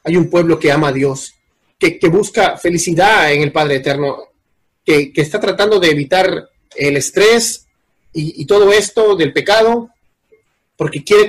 hay 0.04 0.16
un 0.16 0.30
pueblo 0.30 0.58
que 0.58 0.72
ama 0.72 0.88
a 0.88 0.92
Dios, 0.92 1.34
que, 1.80 2.08
busca 2.08 2.58
felicidad 2.58 3.32
en 3.32 3.42
el 3.42 3.52
Padre 3.52 3.76
Eterno, 3.76 4.18
que, 4.84 5.12
está 5.16 5.40
tratando 5.40 5.80
de 5.80 5.90
evitar 5.90 6.50
el 6.76 6.96
estrés 6.96 7.66
y, 8.12 8.44
todo 8.44 8.72
esto 8.72 9.16
del 9.16 9.32
pecado, 9.32 9.88
porque 10.76 11.02
quiere 11.02 11.26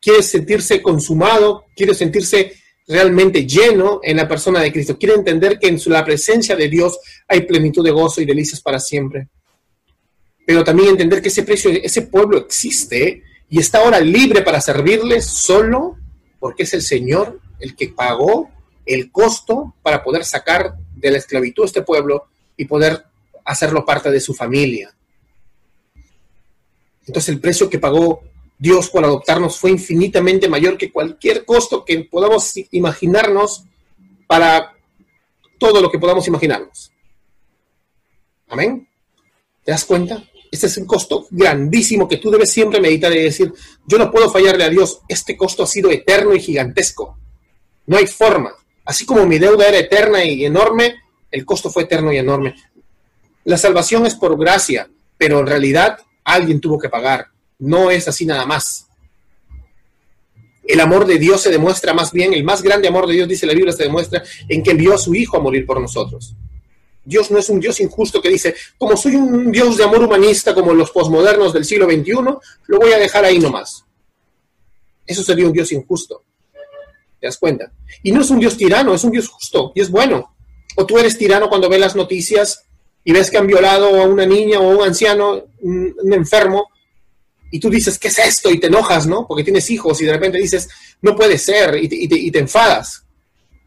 quiere 0.00 0.22
sentirse 0.22 0.80
consumado, 0.80 1.64
quiere 1.74 1.94
sentirse 1.94 2.52
realmente 2.86 3.44
lleno 3.44 3.98
en 4.02 4.18
la 4.18 4.28
persona 4.28 4.60
de 4.60 4.72
Cristo, 4.72 4.96
quiere 4.96 5.16
entender 5.16 5.58
que 5.58 5.66
en 5.66 5.80
la 5.86 6.04
presencia 6.04 6.54
de 6.54 6.68
Dios 6.68 6.98
hay 7.26 7.40
plenitud 7.40 7.84
de 7.84 7.90
gozo 7.90 8.20
y 8.20 8.26
delicias 8.26 8.60
para 8.60 8.78
siempre. 8.78 9.28
Pero 10.46 10.62
también 10.62 10.90
entender 10.90 11.20
que 11.20 11.28
ese 11.28 11.42
precio, 11.42 11.72
ese 11.72 12.02
pueblo 12.02 12.38
existe 12.38 13.24
y 13.48 13.58
está 13.58 13.78
ahora 13.78 13.98
libre 13.98 14.42
para 14.42 14.60
servirle 14.60 15.20
solo 15.20 15.96
porque 16.38 16.62
es 16.62 16.74
el 16.74 16.82
Señor 16.82 17.40
el 17.58 17.74
que 17.74 17.88
pagó 17.88 18.50
el 18.86 19.10
costo 19.10 19.74
para 19.82 20.02
poder 20.02 20.24
sacar 20.24 20.76
de 20.94 21.10
la 21.10 21.18
esclavitud 21.18 21.64
a 21.64 21.66
este 21.66 21.82
pueblo 21.82 22.28
y 22.56 22.64
poder 22.64 23.04
hacerlo 23.44 23.84
parte 23.84 24.10
de 24.10 24.20
su 24.20 24.32
familia. 24.32 24.94
Entonces 27.06 27.28
el 27.28 27.40
precio 27.40 27.68
que 27.68 27.78
pagó 27.78 28.22
Dios 28.58 28.88
por 28.88 29.04
adoptarnos 29.04 29.58
fue 29.58 29.70
infinitamente 29.70 30.48
mayor 30.48 30.78
que 30.78 30.90
cualquier 30.90 31.44
costo 31.44 31.84
que 31.84 32.04
podamos 32.04 32.52
imaginarnos 32.70 33.64
para 34.26 34.72
todo 35.58 35.80
lo 35.80 35.90
que 35.90 35.98
podamos 35.98 36.26
imaginarnos. 36.26 36.92
Amén. 38.48 38.88
¿Te 39.64 39.72
das 39.72 39.84
cuenta? 39.84 40.22
Este 40.50 40.68
es 40.68 40.76
un 40.78 40.86
costo 40.86 41.26
grandísimo 41.30 42.08
que 42.08 42.16
tú 42.16 42.30
debes 42.30 42.50
siempre 42.50 42.80
meditar 42.80 43.12
y 43.12 43.22
decir, 43.22 43.52
yo 43.86 43.98
no 43.98 44.10
puedo 44.10 44.30
fallarle 44.30 44.64
a 44.64 44.68
Dios, 44.68 45.00
este 45.08 45.36
costo 45.36 45.64
ha 45.64 45.66
sido 45.66 45.90
eterno 45.90 46.34
y 46.34 46.40
gigantesco. 46.40 47.18
No 47.86 47.96
hay 47.96 48.06
forma. 48.06 48.54
Así 48.86 49.04
como 49.04 49.26
mi 49.26 49.38
deuda 49.38 49.66
era 49.68 49.78
eterna 49.78 50.24
y 50.24 50.44
enorme, 50.44 50.94
el 51.30 51.44
costo 51.44 51.68
fue 51.68 51.82
eterno 51.82 52.12
y 52.12 52.18
enorme. 52.18 52.54
la 53.44 53.58
salvación 53.58 54.06
es 54.06 54.14
por 54.14 54.38
gracia, 54.38 54.88
pero 55.18 55.40
en 55.40 55.46
realidad 55.46 55.98
alguien 56.24 56.60
tuvo 56.60 56.78
que 56.78 56.88
pagar. 56.88 57.26
No 57.58 57.90
es 57.90 58.08
así 58.08 58.26
nada 58.26 58.46
más. 58.46 58.88
El 60.64 60.80
amor 60.80 61.06
de 61.06 61.18
Dios 61.18 61.42
se 61.42 61.50
demuestra 61.50 61.94
más 61.94 62.10
bien, 62.10 62.32
el 62.32 62.42
más 62.42 62.62
grande 62.62 62.88
amor 62.88 63.06
de 63.06 63.14
Dios, 63.14 63.28
dice 63.28 63.46
la 63.46 63.54
Biblia, 63.54 63.72
se 63.72 63.84
demuestra 63.84 64.22
en 64.48 64.62
que 64.62 64.72
envió 64.72 64.94
a 64.94 64.98
su 64.98 65.14
Hijo 65.14 65.36
a 65.36 65.40
morir 65.40 65.64
por 65.64 65.80
nosotros. 65.80 66.34
Dios 67.04 67.30
no 67.30 67.38
es 67.38 67.48
un 67.48 67.60
Dios 67.60 67.78
injusto 67.80 68.20
que 68.20 68.28
dice, 68.28 68.54
como 68.76 68.96
soy 68.96 69.14
un 69.14 69.52
Dios 69.52 69.76
de 69.76 69.84
amor 69.84 70.02
humanista 70.02 70.54
como 70.54 70.74
los 70.74 70.90
posmodernos 70.90 71.52
del 71.52 71.64
siglo 71.64 71.86
XXI, 71.86 72.12
lo 72.66 72.78
voy 72.78 72.92
a 72.92 72.98
dejar 72.98 73.24
ahí 73.24 73.38
nomás. 73.38 73.84
Eso 75.06 75.22
sería 75.22 75.46
un 75.46 75.52
Dios 75.52 75.70
injusto. 75.70 76.24
¿Te 77.20 77.26
das 77.26 77.38
cuenta? 77.38 77.72
Y 78.02 78.12
no 78.12 78.20
es 78.20 78.30
un 78.30 78.38
Dios 78.38 78.56
tirano, 78.56 78.94
es 78.94 79.04
un 79.04 79.10
Dios 79.10 79.28
justo 79.28 79.72
y 79.74 79.80
es 79.80 79.90
bueno. 79.90 80.36
O 80.76 80.84
tú 80.86 80.98
eres 80.98 81.16
tirano 81.16 81.48
cuando 81.48 81.68
ves 81.68 81.80
las 81.80 81.96
noticias 81.96 82.64
y 83.02 83.12
ves 83.12 83.30
que 83.30 83.38
han 83.38 83.46
violado 83.46 84.00
a 84.00 84.06
una 84.06 84.26
niña 84.26 84.58
o 84.58 84.70
a 84.70 84.76
un 84.76 84.82
anciano, 84.82 85.44
un, 85.60 86.12
enfermo, 86.12 86.70
y 87.50 87.60
tú 87.60 87.70
dices, 87.70 87.98
¿qué 87.98 88.08
es 88.08 88.18
esto? 88.18 88.50
Y 88.50 88.58
te 88.58 88.66
enojas, 88.66 89.06
¿no? 89.06 89.26
Porque 89.26 89.44
tienes 89.44 89.70
hijos 89.70 90.00
y 90.00 90.04
de 90.04 90.12
repente 90.12 90.38
dices, 90.38 90.68
no 91.02 91.14
puede 91.14 91.38
ser, 91.38 91.78
y 91.80 92.30
te, 92.30 92.38
enfadas. 92.38 93.04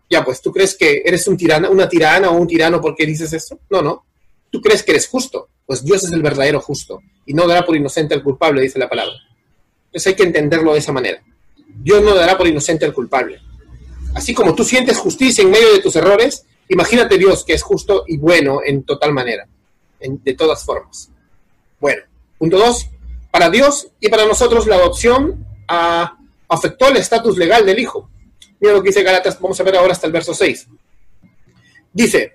Ya, 0.09 0.25
pues, 0.25 0.41
¿tú 0.41 0.51
crees 0.51 0.75
que 0.75 1.01
eres 1.05 1.25
un 1.27 1.37
tirana, 1.37 1.69
una 1.69 1.87
tirana 1.87 2.29
o 2.29 2.37
un 2.37 2.47
tirano 2.47 2.81
porque 2.81 3.05
dices 3.05 3.31
esto? 3.31 3.59
No, 3.69 3.81
no. 3.81 4.05
¿Tú 4.51 4.59
crees 4.61 4.83
que 4.83 4.91
eres 4.91 5.07
justo? 5.07 5.49
Pues 5.65 5.83
Dios 5.83 6.03
es 6.03 6.11
el 6.11 6.21
verdadero 6.21 6.59
justo 6.59 7.01
y 7.25 7.33
no 7.33 7.47
dará 7.47 7.65
por 7.65 7.75
inocente 7.75 8.15
al 8.15 8.23
culpable, 8.23 8.61
dice 8.61 8.79
la 8.79 8.89
palabra. 8.89 9.13
Entonces 9.85 10.07
hay 10.07 10.15
que 10.15 10.23
entenderlo 10.23 10.73
de 10.73 10.79
esa 10.79 10.91
manera. 10.91 11.23
Dios 11.81 12.03
no 12.03 12.13
dará 12.13 12.37
por 12.37 12.47
inocente 12.47 12.85
al 12.85 12.93
culpable. 12.93 13.39
Así 14.13 14.33
como 14.33 14.55
tú 14.55 14.63
sientes 14.63 14.97
justicia 14.97 15.43
en 15.43 15.51
medio 15.51 15.71
de 15.71 15.79
tus 15.79 15.95
errores, 15.95 16.45
imagínate 16.67 17.17
Dios 17.17 17.43
que 17.45 17.53
es 17.53 17.63
justo 17.63 18.03
y 18.07 18.17
bueno 18.17 18.59
en 18.65 18.83
total 18.83 19.13
manera, 19.13 19.47
de 19.99 20.33
todas 20.33 20.63
formas. 20.63 21.09
Bueno, 21.79 22.03
punto 22.37 22.57
dos. 22.57 22.87
Para 23.31 23.49
Dios 23.49 23.89
y 23.99 24.09
para 24.09 24.25
nosotros 24.25 24.65
la 24.65 24.75
adopción 24.75 25.45
ah, 25.67 26.17
afectó 26.47 26.87
el 26.87 26.97
estatus 26.97 27.37
legal 27.37 27.65
del 27.65 27.79
hijo. 27.79 28.09
Mira 28.59 28.73
lo 28.73 28.81
que 28.81 28.89
dice 28.89 29.03
Galatas, 29.03 29.39
vamos 29.39 29.59
a 29.59 29.63
ver 29.63 29.75
ahora 29.77 29.93
hasta 29.93 30.07
el 30.07 30.13
verso 30.13 30.33
6. 30.33 30.67
Dice, 31.93 32.33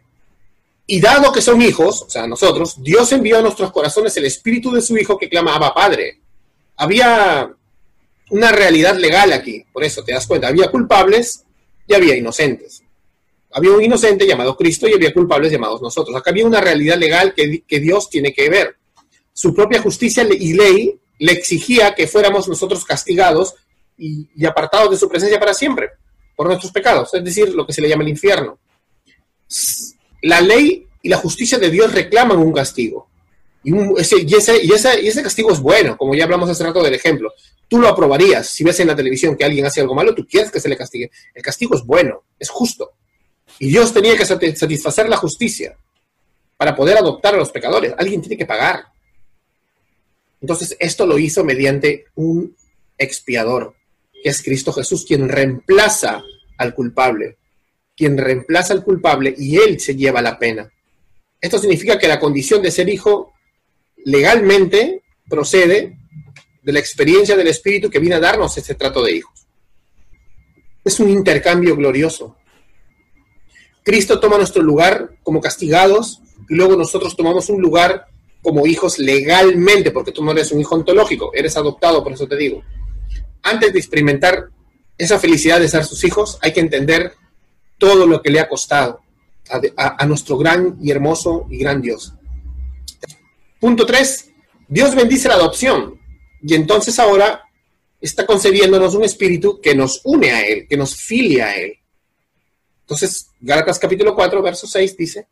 y 0.87 1.01
dado 1.01 1.33
que 1.33 1.43
son 1.43 1.61
hijos, 1.61 2.03
o 2.03 2.11
sea, 2.11 2.27
nosotros, 2.27 2.83
Dios 2.83 3.11
envió 3.13 3.39
a 3.39 3.43
nuestros 3.43 3.73
corazones 3.73 4.17
el 4.17 4.25
espíritu 4.25 4.71
de 4.73 4.81
su 4.81 4.97
hijo 4.97 5.19
que 5.19 5.29
clamaba 5.29 5.75
Padre. 5.75 6.21
Había 6.77 7.51
una 8.31 8.52
realidad 8.52 8.97
legal 8.97 9.33
aquí, 9.33 9.64
por 9.73 9.85
eso 9.85 10.02
te 10.02 10.12
das 10.12 10.26
cuenta, 10.26 10.49
había 10.49 10.71
culpables 10.71 11.45
y 11.87 11.95
había 11.95 12.16
inocentes. 12.16 12.83
Había 13.52 13.71
un 13.71 13.83
inocente 13.83 14.26
llamado 14.26 14.57
Cristo 14.57 14.88
y 14.88 14.95
había 14.95 15.12
culpables 15.12 15.52
llamados 15.52 15.81
nosotros. 15.81 16.16
Acá 16.16 16.31
había 16.31 16.45
una 16.45 16.61
realidad 16.61 16.99
legal 16.99 17.35
que, 17.35 17.62
que 17.62 17.78
Dios 17.78 18.11
tiene 18.11 18.33
que 18.33 18.50
ver. 18.50 18.76
Su 19.33 19.54
propia 19.54 19.81
justicia 19.81 20.26
y 20.28 20.54
ley 20.54 20.99
le 21.19 21.33
exigía 21.33 21.95
que 21.95 22.09
fuéramos 22.09 22.49
nosotros 22.49 22.85
castigados 22.85 23.54
y 23.97 24.45
apartados 24.45 24.90
de 24.90 24.97
su 24.97 25.09
presencia 25.09 25.38
para 25.38 25.54
siempre 25.54 25.90
por 26.37 26.47
nuestros 26.47 26.73
pecados, 26.73 27.12
es 27.14 27.25
decir, 27.25 27.54
lo 27.54 27.66
que 27.66 27.73
se 27.73 27.81
le 27.81 27.88
llama 27.88 28.02
el 28.02 28.11
infierno. 28.11 28.59
La 30.23 30.40
ley 30.40 30.87
y 31.02 31.09
la 31.09 31.19
justicia 31.19 31.59
de 31.59 31.71
Dios 31.71 31.93
reclaman 31.93 32.38
un 32.38 32.52
castigo. 32.52 33.09
Y, 33.62 33.73
ese, 33.99 34.21
y, 34.21 34.35
ese, 34.35 35.23
castigo 35.23 35.50
es 35.50 35.61
bueno, 35.61 35.97
como 35.97 36.14
ya 36.14 36.25
hablamos 36.25 36.50
hace 36.50 36.64
rato 36.64 36.83
del 36.83 36.95
ejemplo. 36.95 37.33
Tú 37.68 37.78
lo 37.78 37.88
aprobarías 37.88 38.49
si 38.49 38.62
ves 38.64 38.80
en 38.80 38.88
la 38.88 38.97
televisión 38.97 39.37
que 39.37 39.44
alguien 39.44 39.66
hace 39.66 39.80
algo 39.80 39.94
malo, 39.94 40.14
tú 40.14 40.26
quieres 40.26 40.50
que 40.50 40.61
se 40.61 40.68
le 40.68 40.76
castigue. 40.76 41.11
El 41.35 41.42
castigo 41.42 41.75
es 41.75 41.85
bueno, 41.85 42.25
es 42.38 42.50
justo. 42.50 42.92
Y 43.59 43.68
Dios 43.68 43.92
tenía 43.92 44.16
que 44.16 44.25
satisfacer 44.25 45.09
la 45.09 45.16
justicia 45.16 45.76
para 46.56 46.75
poder 46.75 46.97
adoptar 46.97 47.35
a 47.35 47.38
los 47.38 47.50
pecadores. 47.50 47.94
Alguien 47.97 48.21
tiene 48.21 48.37
que 48.37 48.47
pagar. 48.47 48.87
Entonces, 50.40 50.76
esto 50.78 51.06
lo 51.06 51.18
hizo 51.18 51.44
mediante 51.44 52.06
un 52.14 52.54
expiador, 52.99 53.75
que 54.23 54.28
es 54.28 54.42
Cristo 54.42 54.73
Jesús, 54.73 55.04
quien 55.06 55.28
reemplaza 55.28 56.23
al 56.59 56.75
culpable, 56.75 57.38
quien 57.97 58.18
reemplaza 58.18 58.75
al 58.75 58.85
culpable 58.85 59.35
y 59.37 59.56
él 59.56 59.80
se 59.80 59.97
lleva 59.97 60.23
la 60.23 60.38
pena. 60.38 60.71
Esto 61.40 61.59
significa 61.59 61.99
que 61.99 62.09
la 62.09 62.21
condición 62.21 62.62
de 62.62 62.71
ser 62.71 62.88
hijo 62.88 63.33
legalmente 64.04 65.02
procede 65.28 65.99
de 66.64 66.73
la 66.73 66.78
experiencia 66.80 67.37
del 67.37 67.47
Espíritu 67.49 67.90
que 67.90 67.99
viene 67.99 68.16
a 68.16 68.21
darnos 68.21 68.56
ese 68.56 68.75
trato 68.75 69.02
de 69.02 69.12
hijos. 69.12 69.47
Es 70.85 70.99
un 70.99 71.11
intercambio 71.11 71.76
glorioso. 71.76 72.37
Cristo 73.83 74.18
toma 74.18 74.38
nuestro 74.38 74.62
lugar 74.62 75.16
como 75.23 75.40
castigados 75.40 76.21
y 76.49 76.54
luego 76.54 76.76
nosotros 76.76 77.16
tomamos 77.16 77.49
un 77.50 77.61
lugar 77.61 78.06
como 78.42 78.66
hijos 78.66 78.99
legalmente, 78.99 79.90
porque 79.90 80.12
tú 80.12 80.25
no 80.25 80.33
eres 80.33 80.52
un 80.52 80.61
hijo 80.61 80.75
ontológico, 80.75 81.30
eres 81.35 81.56
adoptado, 81.56 82.02
por 82.02 82.12
eso 82.12 82.26
te 82.26 82.37
digo 82.37 82.62
antes 83.44 83.73
de 83.73 83.78
experimentar 83.78 84.49
esa 84.99 85.18
felicidad 85.18 85.61
de 85.61 85.68
ser 85.68 85.85
sus 85.85 86.02
hijos, 86.02 86.38
hay 86.42 86.52
que 86.52 86.61
entender 86.61 87.12
todo 87.78 88.06
lo 88.06 88.23
que 88.23 88.30
le 88.30 88.40
ha 88.40 88.49
costado 88.49 89.00
a, 89.76 90.06
nuestro 90.06 90.38
gran 90.38 90.78
y 90.80 90.90
hermoso 90.90 91.47
y 91.50 91.59
gran 91.59 91.83
Dios. 91.83 92.14
Punto 93.61 93.85
3. 93.85 94.30
Dios 94.68 94.94
bendice 94.94 95.28
la 95.28 95.35
adopción 95.35 96.00
y 96.47 96.55
entonces 96.55 96.99
ahora 96.99 97.43
está 98.01 98.27
concediéndonos 98.27 98.95
un 98.95 99.05
espíritu 99.05 99.61
que 99.63 99.75
nos 99.75 100.03
une 100.05 100.31
a 100.31 100.47
Él, 100.47 100.67
que 100.69 100.77
nos 100.77 100.95
filia 100.95 101.47
a 101.47 101.55
Él. 101.55 101.79
Entonces, 102.83 103.31
Gálatas 103.41 103.79
capítulo 103.79 104.15
4, 104.15 104.43
verso 104.43 104.67
6 104.67 104.95
dice, 104.95 105.27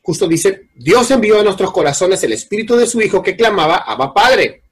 justo 0.00 0.26
dice, 0.26 0.70
Dios 0.74 1.10
envió 1.10 1.40
a 1.40 1.44
nuestros 1.44 1.70
corazones 1.70 2.22
el 2.24 2.32
espíritu 2.32 2.74
de 2.74 2.86
su 2.86 3.02
Hijo 3.02 3.22
que 3.22 3.36
clamaba, 3.36 3.76
Abba 3.76 4.14
Padre. 4.14 4.62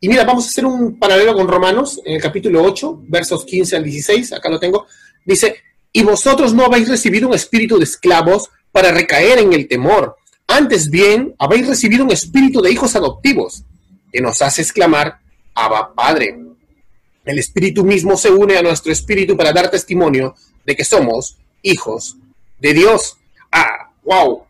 Y 0.00 0.08
mira, 0.08 0.24
vamos 0.24 0.44
a 0.44 0.48
hacer 0.48 0.66
un 0.66 0.98
paralelo 0.98 1.34
con 1.34 1.48
Romanos, 1.48 1.98
en 2.04 2.16
el 2.16 2.20
capítulo 2.20 2.62
8, 2.62 3.04
versos 3.08 3.46
15 3.46 3.76
al 3.76 3.84
16, 3.84 4.34
acá 4.34 4.50
lo 4.50 4.60
tengo, 4.60 4.86
dice, 5.24 5.56
y 5.92 6.02
vosotros 6.02 6.52
no 6.52 6.66
habéis 6.66 6.88
recibido 6.88 7.26
un 7.26 7.34
espíritu 7.34 7.78
de 7.78 7.84
esclavos 7.84 8.50
para 8.70 8.92
recaer 8.92 9.38
en 9.38 9.54
el 9.54 9.66
temor, 9.66 10.16
antes 10.46 10.90
bien 10.90 11.34
habéis 11.38 11.66
recibido 11.66 12.04
un 12.04 12.12
espíritu 12.12 12.60
de 12.60 12.70
hijos 12.70 12.94
adoptivos, 12.94 13.64
que 14.12 14.20
nos 14.20 14.42
hace 14.42 14.62
exclamar, 14.62 15.20
Abba 15.54 15.94
Padre. 15.94 16.38
El 17.24 17.38
espíritu 17.38 17.84
mismo 17.84 18.16
se 18.16 18.30
une 18.30 18.56
a 18.56 18.62
nuestro 18.62 18.92
espíritu 18.92 19.36
para 19.36 19.52
dar 19.52 19.70
testimonio 19.70 20.34
de 20.64 20.76
que 20.76 20.84
somos 20.84 21.36
hijos 21.62 22.16
de 22.58 22.72
Dios. 22.72 23.16
Ah, 23.52 23.90
wow, 24.04 24.44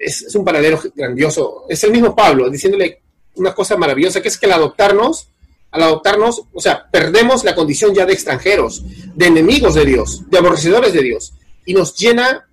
es, 0.00 0.34
un 0.34 0.44
paralelo 0.44 0.80
grandioso. 0.94 1.64
Es 1.68 1.82
el 1.84 1.92
mismo 1.92 2.14
Pablo 2.14 2.48
diciéndole 2.50 3.00
una 3.34 3.54
cosa 3.54 3.76
maravillosa, 3.76 4.20
que 4.20 4.28
es 4.28 4.38
que 4.38 4.46
al 4.46 4.52
adoptarnos, 4.52 5.28
al 5.70 5.82
adoptarnos, 5.82 6.42
o 6.52 6.60
sea, 6.60 6.90
perdemos 6.90 7.44
la 7.44 7.54
condición 7.54 7.94
ya 7.94 8.06
de 8.06 8.12
extranjeros, 8.12 8.82
de 9.14 9.26
enemigos 9.26 9.74
de 9.74 9.84
Dios, 9.84 10.28
de 10.28 10.38
aborrecedores 10.38 10.92
de 10.92 11.02
Dios, 11.02 11.34
y 11.64 11.74
nos 11.74 11.96
llena 11.96 12.48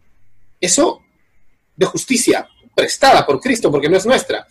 eso 0.61 1.01
de 1.75 1.85
justicia 1.85 2.47
prestada 2.75 3.25
por 3.25 3.39
Cristo, 3.39 3.71
porque 3.71 3.89
no 3.89 3.97
es 3.97 4.05
nuestra. 4.05 4.45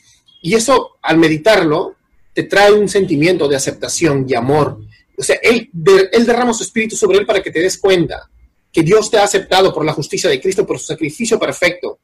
Y 0.46 0.54
eso, 0.54 0.98
al 1.02 1.18
meditarlo, 1.18 1.96
te 2.32 2.44
trae 2.44 2.72
un 2.72 2.88
sentimiento 2.88 3.48
de 3.48 3.56
aceptación 3.56 4.26
y 4.28 4.36
amor. 4.36 4.78
O 5.18 5.22
sea, 5.24 5.40
él, 5.42 5.68
él 6.12 6.24
derrama 6.24 6.54
su 6.54 6.62
espíritu 6.62 6.94
sobre 6.94 7.18
él 7.18 7.26
para 7.26 7.42
que 7.42 7.50
te 7.50 7.58
des 7.58 7.76
cuenta 7.76 8.30
que 8.72 8.84
Dios 8.84 9.10
te 9.10 9.18
ha 9.18 9.24
aceptado 9.24 9.74
por 9.74 9.84
la 9.84 9.92
justicia 9.92 10.30
de 10.30 10.40
Cristo, 10.40 10.64
por 10.64 10.78
su 10.78 10.86
sacrificio 10.86 11.36
perfecto. 11.36 11.98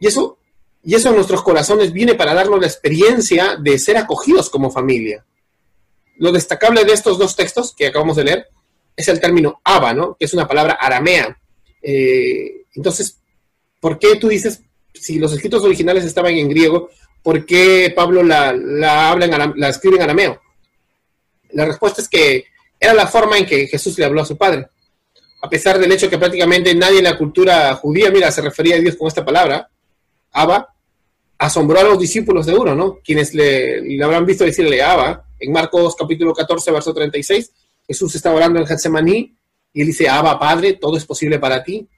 Y 0.00 0.08
eso 0.08 0.36
y 0.82 0.96
eso 0.96 1.10
en 1.10 1.14
nuestros 1.14 1.44
corazones 1.44 1.92
viene 1.92 2.16
para 2.16 2.34
darnos 2.34 2.60
la 2.60 2.66
experiencia 2.66 3.54
de 3.54 3.78
ser 3.78 3.98
acogidos 3.98 4.50
como 4.50 4.72
familia. 4.72 5.24
Lo 6.16 6.32
destacable 6.32 6.84
de 6.84 6.92
estos 6.92 7.18
dos 7.18 7.36
textos 7.36 7.72
que 7.72 7.86
acabamos 7.86 8.16
de 8.16 8.24
leer 8.24 8.46
es 8.96 9.06
el 9.06 9.20
término 9.20 9.60
Abba, 9.62 10.16
que 10.18 10.24
es 10.24 10.34
una 10.34 10.48
palabra 10.48 10.72
aramea. 10.74 11.38
Eh, 11.80 12.64
entonces, 12.74 13.20
¿por 13.78 13.96
qué 14.00 14.16
tú 14.16 14.26
dices, 14.26 14.60
si 14.92 15.20
los 15.20 15.32
escritos 15.32 15.62
originales 15.62 16.04
estaban 16.04 16.34
en 16.34 16.48
griego, 16.48 16.90
¿por 17.26 17.44
qué 17.44 17.92
Pablo 17.92 18.22
la, 18.22 18.52
la, 18.52 19.10
habla 19.10 19.24
en 19.24 19.60
la 19.60 19.68
escribe 19.68 19.96
en 19.96 20.02
arameo? 20.02 20.40
La 21.50 21.64
respuesta 21.64 22.00
es 22.00 22.08
que 22.08 22.44
era 22.78 22.94
la 22.94 23.08
forma 23.08 23.36
en 23.36 23.44
que 23.44 23.66
Jesús 23.66 23.98
le 23.98 24.04
habló 24.04 24.20
a 24.22 24.24
su 24.24 24.36
padre. 24.36 24.68
A 25.42 25.50
pesar 25.50 25.76
del 25.76 25.90
hecho 25.90 26.08
que 26.08 26.18
prácticamente 26.18 26.72
nadie 26.76 26.98
en 26.98 27.04
la 27.04 27.18
cultura 27.18 27.74
judía, 27.74 28.12
mira, 28.12 28.30
se 28.30 28.42
refería 28.42 28.76
a 28.76 28.78
Dios 28.78 28.94
con 28.94 29.08
esta 29.08 29.24
palabra, 29.24 29.68
Abba, 30.30 30.72
asombró 31.36 31.80
a 31.80 31.82
los 31.82 31.98
discípulos 31.98 32.46
de 32.46 32.54
uno, 32.54 32.76
¿no? 32.76 33.00
Quienes 33.04 33.34
le, 33.34 34.00
habrán 34.04 34.24
visto 34.24 34.44
decirle 34.44 34.80
Abba. 34.80 35.26
En 35.40 35.50
Marcos 35.50 35.96
capítulo 35.96 36.32
14, 36.32 36.70
verso 36.70 36.94
36, 36.94 37.50
Jesús 37.88 38.14
está 38.14 38.32
orando 38.32 38.60
en 38.60 38.68
Getsemaní 38.68 39.36
y 39.72 39.80
él 39.80 39.88
dice, 39.88 40.08
Abba, 40.08 40.38
Padre, 40.38 40.74
todo 40.74 40.96
es 40.96 41.04
posible 41.04 41.40
para 41.40 41.64
ti. 41.64 41.88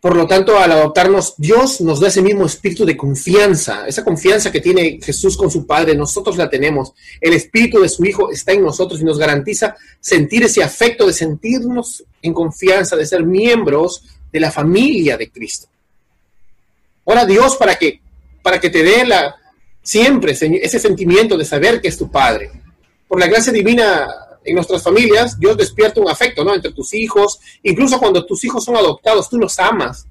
Por 0.00 0.14
lo 0.14 0.28
tanto, 0.28 0.56
al 0.56 0.70
adoptarnos, 0.70 1.34
Dios 1.38 1.80
nos 1.80 1.98
da 1.98 2.06
ese 2.06 2.22
mismo 2.22 2.46
espíritu 2.46 2.86
de 2.86 2.96
confianza, 2.96 3.84
esa 3.88 4.04
confianza 4.04 4.52
que 4.52 4.60
tiene 4.60 5.00
Jesús 5.02 5.36
con 5.36 5.50
su 5.50 5.66
Padre, 5.66 5.96
nosotros 5.96 6.36
la 6.36 6.48
tenemos. 6.48 6.92
El 7.20 7.32
espíritu 7.32 7.80
de 7.80 7.88
su 7.88 8.04
Hijo 8.04 8.30
está 8.30 8.52
en 8.52 8.62
nosotros 8.62 9.00
y 9.00 9.04
nos 9.04 9.18
garantiza 9.18 9.76
sentir 9.98 10.44
ese 10.44 10.62
afecto 10.62 11.04
de 11.04 11.12
sentirnos 11.12 12.04
en 12.22 12.32
confianza, 12.32 12.94
de 12.94 13.06
ser 13.06 13.24
miembros 13.24 14.04
de 14.32 14.38
la 14.38 14.52
familia 14.52 15.16
de 15.16 15.30
Cristo. 15.30 15.66
Ora 17.02 17.24
Dios 17.26 17.56
para 17.56 17.74
que, 17.74 18.00
para 18.40 18.60
que 18.60 18.70
te 18.70 18.84
dé 18.84 19.04
la, 19.04 19.34
siempre 19.82 20.32
ese 20.32 20.78
sentimiento 20.78 21.36
de 21.36 21.44
saber 21.44 21.80
que 21.80 21.88
es 21.88 21.98
tu 21.98 22.08
Padre. 22.08 22.52
Por 23.08 23.18
la 23.18 23.26
gracia 23.26 23.52
divina 23.52 24.06
en 24.48 24.54
nuestras 24.54 24.82
familias, 24.82 25.38
Dios 25.38 25.56
despierta 25.56 26.00
un 26.00 26.08
afecto, 26.08 26.44
¿no? 26.44 26.54
Entre 26.54 26.72
tus 26.72 26.94
hijos, 26.94 27.38
incluso 27.62 27.98
cuando 27.98 28.24
tus 28.24 28.44
hijos 28.44 28.64
son 28.64 28.76
adoptados, 28.76 29.28
tú 29.28 29.38
los 29.38 29.58
amas. 29.58 30.06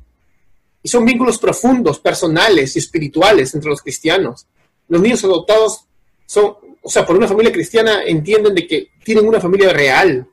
Y 0.83 0.89
son 0.89 1.05
vínculos 1.05 1.37
profundos, 1.37 1.99
personales 1.99 2.75
y 2.75 2.79
espirituales 2.79 3.53
entre 3.53 3.69
los 3.69 3.81
cristianos. 3.81 4.45
Los 4.87 5.01
niños 5.01 5.23
adoptados 5.23 5.85
son, 6.25 6.55
o 6.81 6.89
sea, 6.89 7.05
por 7.05 7.17
una 7.17 7.27
familia 7.27 7.51
cristiana 7.51 8.03
entienden 8.03 8.55
de 8.55 8.67
que 8.67 8.89
tienen 9.03 9.27
una 9.27 9.41
familia 9.41 9.73
real. 9.73 10.27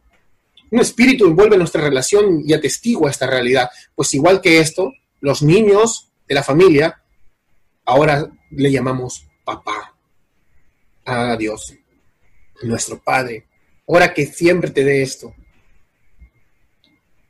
Un 0.70 0.80
espíritu 0.80 1.26
envuelve 1.26 1.56
nuestra 1.56 1.82
relación 1.82 2.42
y 2.44 2.52
atestigua 2.52 3.11
esta 3.11 3.26
realidad. 3.26 3.68
Pues 3.94 4.12
igual 4.14 4.40
que 4.40 4.61
esto, 4.61 4.92
los 5.20 5.42
niños 5.42 6.11
de 6.28 6.34
la 6.34 6.42
familia 6.42 7.02
ahora 7.84 8.30
le 8.50 8.70
llamamos 8.70 9.26
papá 9.44 9.94
a 11.04 11.37
Dios, 11.37 11.75
nuestro 12.62 13.02
Padre. 13.02 13.46
Ora 13.87 14.14
que 14.14 14.26
siempre 14.26 14.71
te 14.71 14.85
dé 14.85 15.03
esto. 15.03 15.35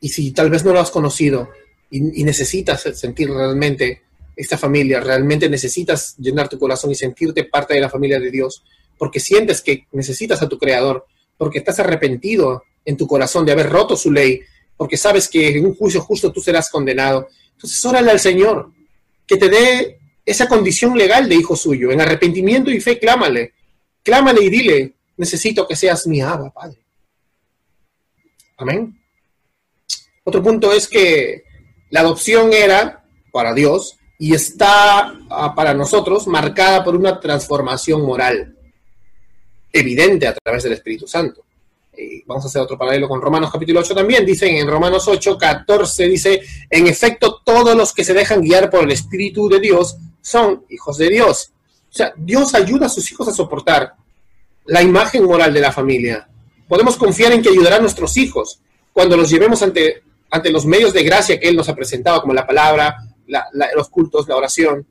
Y 0.00 0.08
si 0.08 0.32
tal 0.32 0.50
vez 0.50 0.64
no 0.64 0.72
lo 0.72 0.80
has 0.80 0.90
conocido 0.90 1.50
y, 1.90 2.20
y, 2.20 2.24
necesitas 2.24 2.82
sentir 2.82 3.30
realmente 3.30 4.02
esta 4.36 4.58
familia, 4.58 5.00
realmente 5.00 5.48
necesitas 5.48 6.16
llenar 6.18 6.48
tu 6.48 6.58
corazón 6.58 6.90
y 6.90 6.94
sentirte 6.94 7.44
parte 7.44 7.74
de 7.74 7.80
la 7.80 7.88
familia 7.88 8.20
de 8.20 8.30
Dios, 8.30 8.64
porque 8.98 9.20
sientes 9.20 9.60
que 9.60 9.86
necesitas 9.92 10.42
a 10.42 10.48
tu 10.48 10.58
Creador, 10.58 11.06
porque 11.38 11.58
estás 11.58 11.78
arrepentido 11.78 12.62
en 12.84 12.96
tu 12.96 13.06
corazón 13.06 13.46
de 13.46 13.52
haber 13.52 13.70
roto 13.70 13.96
su 13.96 14.10
ley, 14.10 14.40
porque 14.76 14.96
sabes 14.96 15.28
que 15.28 15.56
en 15.56 15.66
un 15.66 15.74
juicio 15.74 16.00
justo 16.00 16.32
tú 16.32 16.40
serás 16.40 16.68
condenado. 16.70 17.28
Entonces 17.52 17.84
órale 17.84 18.10
al 18.10 18.20
Señor, 18.20 18.72
que 19.26 19.36
te 19.36 19.48
dé 19.48 19.98
esa 20.24 20.48
condición 20.48 20.96
legal 20.96 21.28
de 21.28 21.36
hijo 21.36 21.56
suyo. 21.56 21.90
En 21.90 22.00
arrepentimiento 22.00 22.70
y 22.70 22.80
fe, 22.80 22.98
clámale. 22.98 23.52
Clámale 24.02 24.44
y 24.44 24.50
dile, 24.50 24.94
necesito 25.16 25.66
que 25.66 25.76
seas 25.76 26.06
mi 26.06 26.20
aba, 26.20 26.50
Padre. 26.50 26.78
Amén. 28.56 29.00
Otro 30.24 30.42
punto 30.42 30.72
es 30.72 30.88
que 30.88 31.44
la 31.90 32.00
adopción 32.00 32.52
era 32.52 33.04
para 33.32 33.52
Dios 33.52 33.98
y 34.18 34.34
está 34.34 35.14
ah, 35.28 35.54
para 35.54 35.74
nosotros 35.74 36.26
marcada 36.26 36.82
por 36.84 36.96
una 36.96 37.20
transformación 37.20 38.02
moral 38.02 38.56
evidente 39.72 40.26
a 40.26 40.34
través 40.34 40.62
del 40.62 40.72
Espíritu 40.74 41.06
Santo. 41.06 41.44
vamos 42.26 42.44
a 42.44 42.48
hacer 42.48 42.62
otro 42.62 42.78
paralelo 42.78 43.08
con 43.08 43.20
Romanos 43.20 43.50
capítulo 43.52 43.80
8 43.80 43.94
también. 43.94 44.24
Dicen 44.24 44.56
en 44.56 44.68
Romanos 44.68 45.06
8, 45.06 45.36
14, 45.36 46.08
dice, 46.08 46.40
en 46.70 46.86
efecto, 46.86 47.42
todos 47.44 47.76
los 47.76 47.92
que 47.92 48.04
se 48.04 48.14
dejan 48.14 48.40
guiar 48.40 48.70
por 48.70 48.84
el 48.84 48.92
Espíritu 48.92 49.48
de 49.48 49.60
Dios 49.60 49.96
son 50.22 50.64
hijos 50.70 50.96
de 50.96 51.10
Dios. 51.10 51.52
O 51.90 51.96
sea, 51.96 52.12
Dios 52.16 52.54
ayuda 52.54 52.86
a 52.86 52.88
sus 52.88 53.10
hijos 53.10 53.28
a 53.28 53.32
soportar 53.32 53.94
la 54.66 54.82
imagen 54.82 55.24
moral 55.24 55.52
de 55.52 55.60
la 55.60 55.72
familia. 55.72 56.28
Podemos 56.68 56.96
confiar 56.96 57.32
en 57.32 57.42
que 57.42 57.50
ayudará 57.50 57.76
a 57.76 57.80
nuestros 57.80 58.16
hijos 58.16 58.60
cuando 58.92 59.16
los 59.16 59.28
llevemos 59.28 59.62
ante, 59.62 60.02
ante 60.30 60.50
los 60.50 60.64
medios 60.64 60.92
de 60.92 61.02
gracia 61.02 61.38
que 61.38 61.48
Él 61.48 61.56
nos 61.56 61.68
ha 61.68 61.74
presentado, 61.74 62.20
como 62.20 62.32
la 62.32 62.46
palabra, 62.46 62.96
los 63.74 63.88
cultos, 63.88 64.28
la 64.28 64.36
oración. 64.36 64.86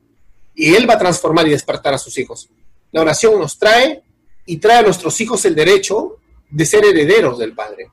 Y 0.54 0.74
Él 0.74 0.88
va 0.88 0.94
a 0.94 0.98
transformar 0.98 1.46
y 1.46 1.50
despertar 1.50 1.94
a 1.94 1.98
sus 1.98 2.16
hijos. 2.18 2.48
La 2.92 3.00
oración 3.00 3.38
nos 3.38 3.58
trae 3.58 4.02
y 4.46 4.58
trae 4.58 4.78
a 4.78 4.82
nuestros 4.82 5.20
hijos 5.20 5.44
el 5.44 5.54
derecho 5.54 6.18
de 6.50 6.64
ser 6.64 6.84
herederos 6.84 7.38
del 7.38 7.54
Padre. 7.54 7.90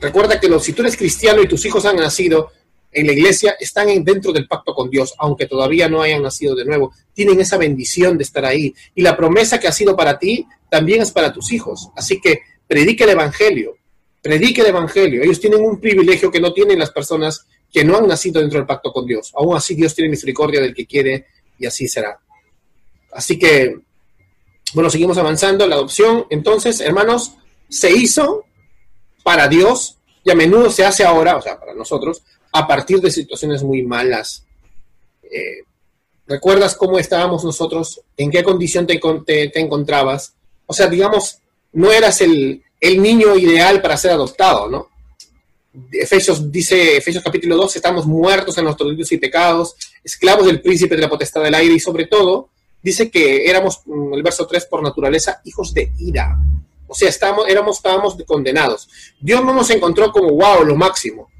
Recuerda 0.00 0.40
que 0.40 0.58
si 0.58 0.72
tú 0.72 0.82
eres 0.82 0.96
cristiano 0.96 1.42
y 1.42 1.46
tus 1.46 1.64
hijos 1.64 1.84
han 1.84 1.96
nacido, 1.96 2.50
en 2.92 3.06
la 3.06 3.12
iglesia 3.12 3.56
están 3.58 3.88
dentro 4.04 4.32
del 4.32 4.46
pacto 4.46 4.74
con 4.74 4.90
Dios, 4.90 5.14
aunque 5.18 5.46
todavía 5.46 5.88
no 5.88 6.02
hayan 6.02 6.22
nacido 6.22 6.54
de 6.54 6.64
nuevo. 6.64 6.92
Tienen 7.14 7.40
esa 7.40 7.56
bendición 7.56 8.18
de 8.18 8.24
estar 8.24 8.44
ahí. 8.44 8.74
Y 8.94 9.02
la 9.02 9.16
promesa 9.16 9.58
que 9.58 9.66
ha 9.66 9.72
sido 9.72 9.96
para 9.96 10.18
ti 10.18 10.46
también 10.68 11.00
es 11.02 11.10
para 11.10 11.32
tus 11.32 11.52
hijos. 11.52 11.88
Así 11.96 12.20
que 12.20 12.40
predique 12.66 13.04
el 13.04 13.10
Evangelio. 13.10 13.76
Predique 14.20 14.60
el 14.60 14.68
Evangelio. 14.68 15.22
Ellos 15.22 15.40
tienen 15.40 15.60
un 15.60 15.80
privilegio 15.80 16.30
que 16.30 16.40
no 16.40 16.52
tienen 16.52 16.78
las 16.78 16.90
personas 16.90 17.46
que 17.72 17.82
no 17.82 17.96
han 17.96 18.06
nacido 18.06 18.40
dentro 18.40 18.58
del 18.58 18.66
pacto 18.66 18.92
con 18.92 19.06
Dios. 19.06 19.32
Aún 19.34 19.56
así 19.56 19.74
Dios 19.74 19.94
tiene 19.94 20.10
misericordia 20.10 20.60
del 20.60 20.74
que 20.74 20.86
quiere 20.86 21.26
y 21.58 21.66
así 21.66 21.88
será. 21.88 22.18
Así 23.12 23.38
que, 23.38 23.78
bueno, 24.74 24.90
seguimos 24.90 25.16
avanzando. 25.16 25.66
La 25.66 25.76
adopción, 25.76 26.26
entonces, 26.28 26.80
hermanos, 26.80 27.36
se 27.68 27.90
hizo 27.90 28.44
para 29.22 29.48
Dios 29.48 29.98
y 30.24 30.30
a 30.30 30.34
menudo 30.34 30.70
se 30.70 30.84
hace 30.84 31.04
ahora, 31.04 31.36
o 31.36 31.42
sea, 31.42 31.58
para 31.58 31.74
nosotros, 31.74 32.22
a 32.52 32.66
partir 32.66 33.00
de 33.00 33.10
situaciones 33.10 33.62
muy 33.62 33.82
malas. 33.82 34.44
Eh, 35.22 35.64
¿Recuerdas 36.26 36.76
cómo 36.76 36.98
estábamos 36.98 37.42
nosotros? 37.44 38.00
¿En 38.16 38.30
qué 38.30 38.44
condición 38.44 38.86
te, 38.86 39.00
encontrabas? 39.58 40.34
O 40.66 40.72
sea, 40.72 40.86
digamos, 40.86 41.38
no 41.72 41.90
eras 41.90 42.20
el, 42.20 42.62
el, 42.78 43.02
niño 43.02 43.36
ideal 43.36 43.80
para 43.82 43.96
ser 43.96 44.12
adoptado, 44.12 44.68
¿no? 44.68 44.88
Efesios 45.90 46.52
dice, 46.52 46.98
Efesios 46.98 47.24
capítulo 47.24 47.56
2, 47.56 47.76
estamos 47.76 48.06
muertos 48.06 48.56
en 48.58 48.64
nuestros 48.64 48.90
delitos 48.90 49.10
y 49.12 49.16
pecados, 49.16 49.74
esclavos 50.04 50.46
del 50.46 50.60
príncipe 50.60 50.94
de 50.94 51.02
la 51.02 51.08
potestad 51.08 51.42
del 51.42 51.54
aire 51.54 51.74
y 51.74 51.80
sobre 51.80 52.06
todo 52.06 52.50
dice 52.82 53.10
que 53.10 53.48
éramos, 53.48 53.80
mm, 53.86 54.12
el 54.12 54.22
verso 54.22 54.46
3, 54.46 54.66
por 54.66 54.82
naturaleza, 54.82 55.40
hijos 55.44 55.72
de 55.72 55.90
ira. 55.98 56.36
O 56.86 56.94
sea, 56.94 57.08
estamos, 57.08 57.48
éramos, 57.48 57.78
estábamos 57.78 58.16
condenados. 58.26 58.88
Dios 59.18 59.42
no 59.42 59.54
nos 59.54 59.70
encontró 59.70 60.12
como, 60.12 60.28
wow, 60.34 60.62
lo 60.62 60.76
máximo 60.76 61.31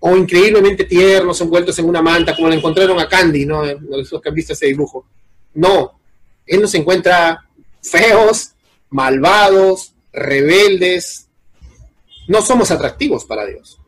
o 0.00 0.16
increíblemente 0.16 0.84
tiernos, 0.84 1.40
envueltos 1.40 1.78
en 1.78 1.86
una 1.86 2.02
manta, 2.02 2.34
como 2.34 2.48
le 2.48 2.56
encontraron 2.56 2.98
a 3.00 3.08
Candy, 3.08 3.44
¿no? 3.46 3.64
Los 3.64 4.20
que 4.22 4.28
han 4.28 4.34
visto 4.34 4.52
ese 4.52 4.66
dibujo. 4.66 5.06
No, 5.54 5.98
él 6.46 6.60
nos 6.62 6.74
encuentra 6.74 7.46
feos, 7.82 8.52
malvados, 8.90 9.92
rebeldes. 10.12 11.28
No 12.28 12.42
somos 12.42 12.70
atractivos 12.70 13.24
para 13.24 13.46
Dios. 13.46 13.78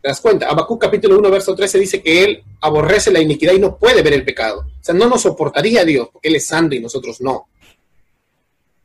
¿Te 0.00 0.08
das 0.08 0.20
cuenta? 0.20 0.48
Habacuc 0.48 0.80
capítulo 0.80 1.18
1, 1.18 1.30
verso 1.30 1.54
13 1.54 1.78
dice 1.78 2.02
que 2.02 2.24
él 2.24 2.44
aborrece 2.60 3.10
la 3.10 3.20
iniquidad 3.20 3.52
y 3.52 3.58
no 3.58 3.76
puede 3.76 4.02
ver 4.02 4.14
el 4.14 4.24
pecado. 4.24 4.60
O 4.60 4.84
sea, 4.84 4.94
no 4.94 5.08
nos 5.08 5.22
soportaría 5.22 5.84
Dios 5.84 6.08
porque 6.12 6.28
él 6.28 6.36
es 6.36 6.46
santo 6.46 6.74
y 6.74 6.80
nosotros 6.80 7.20
no. 7.20 7.48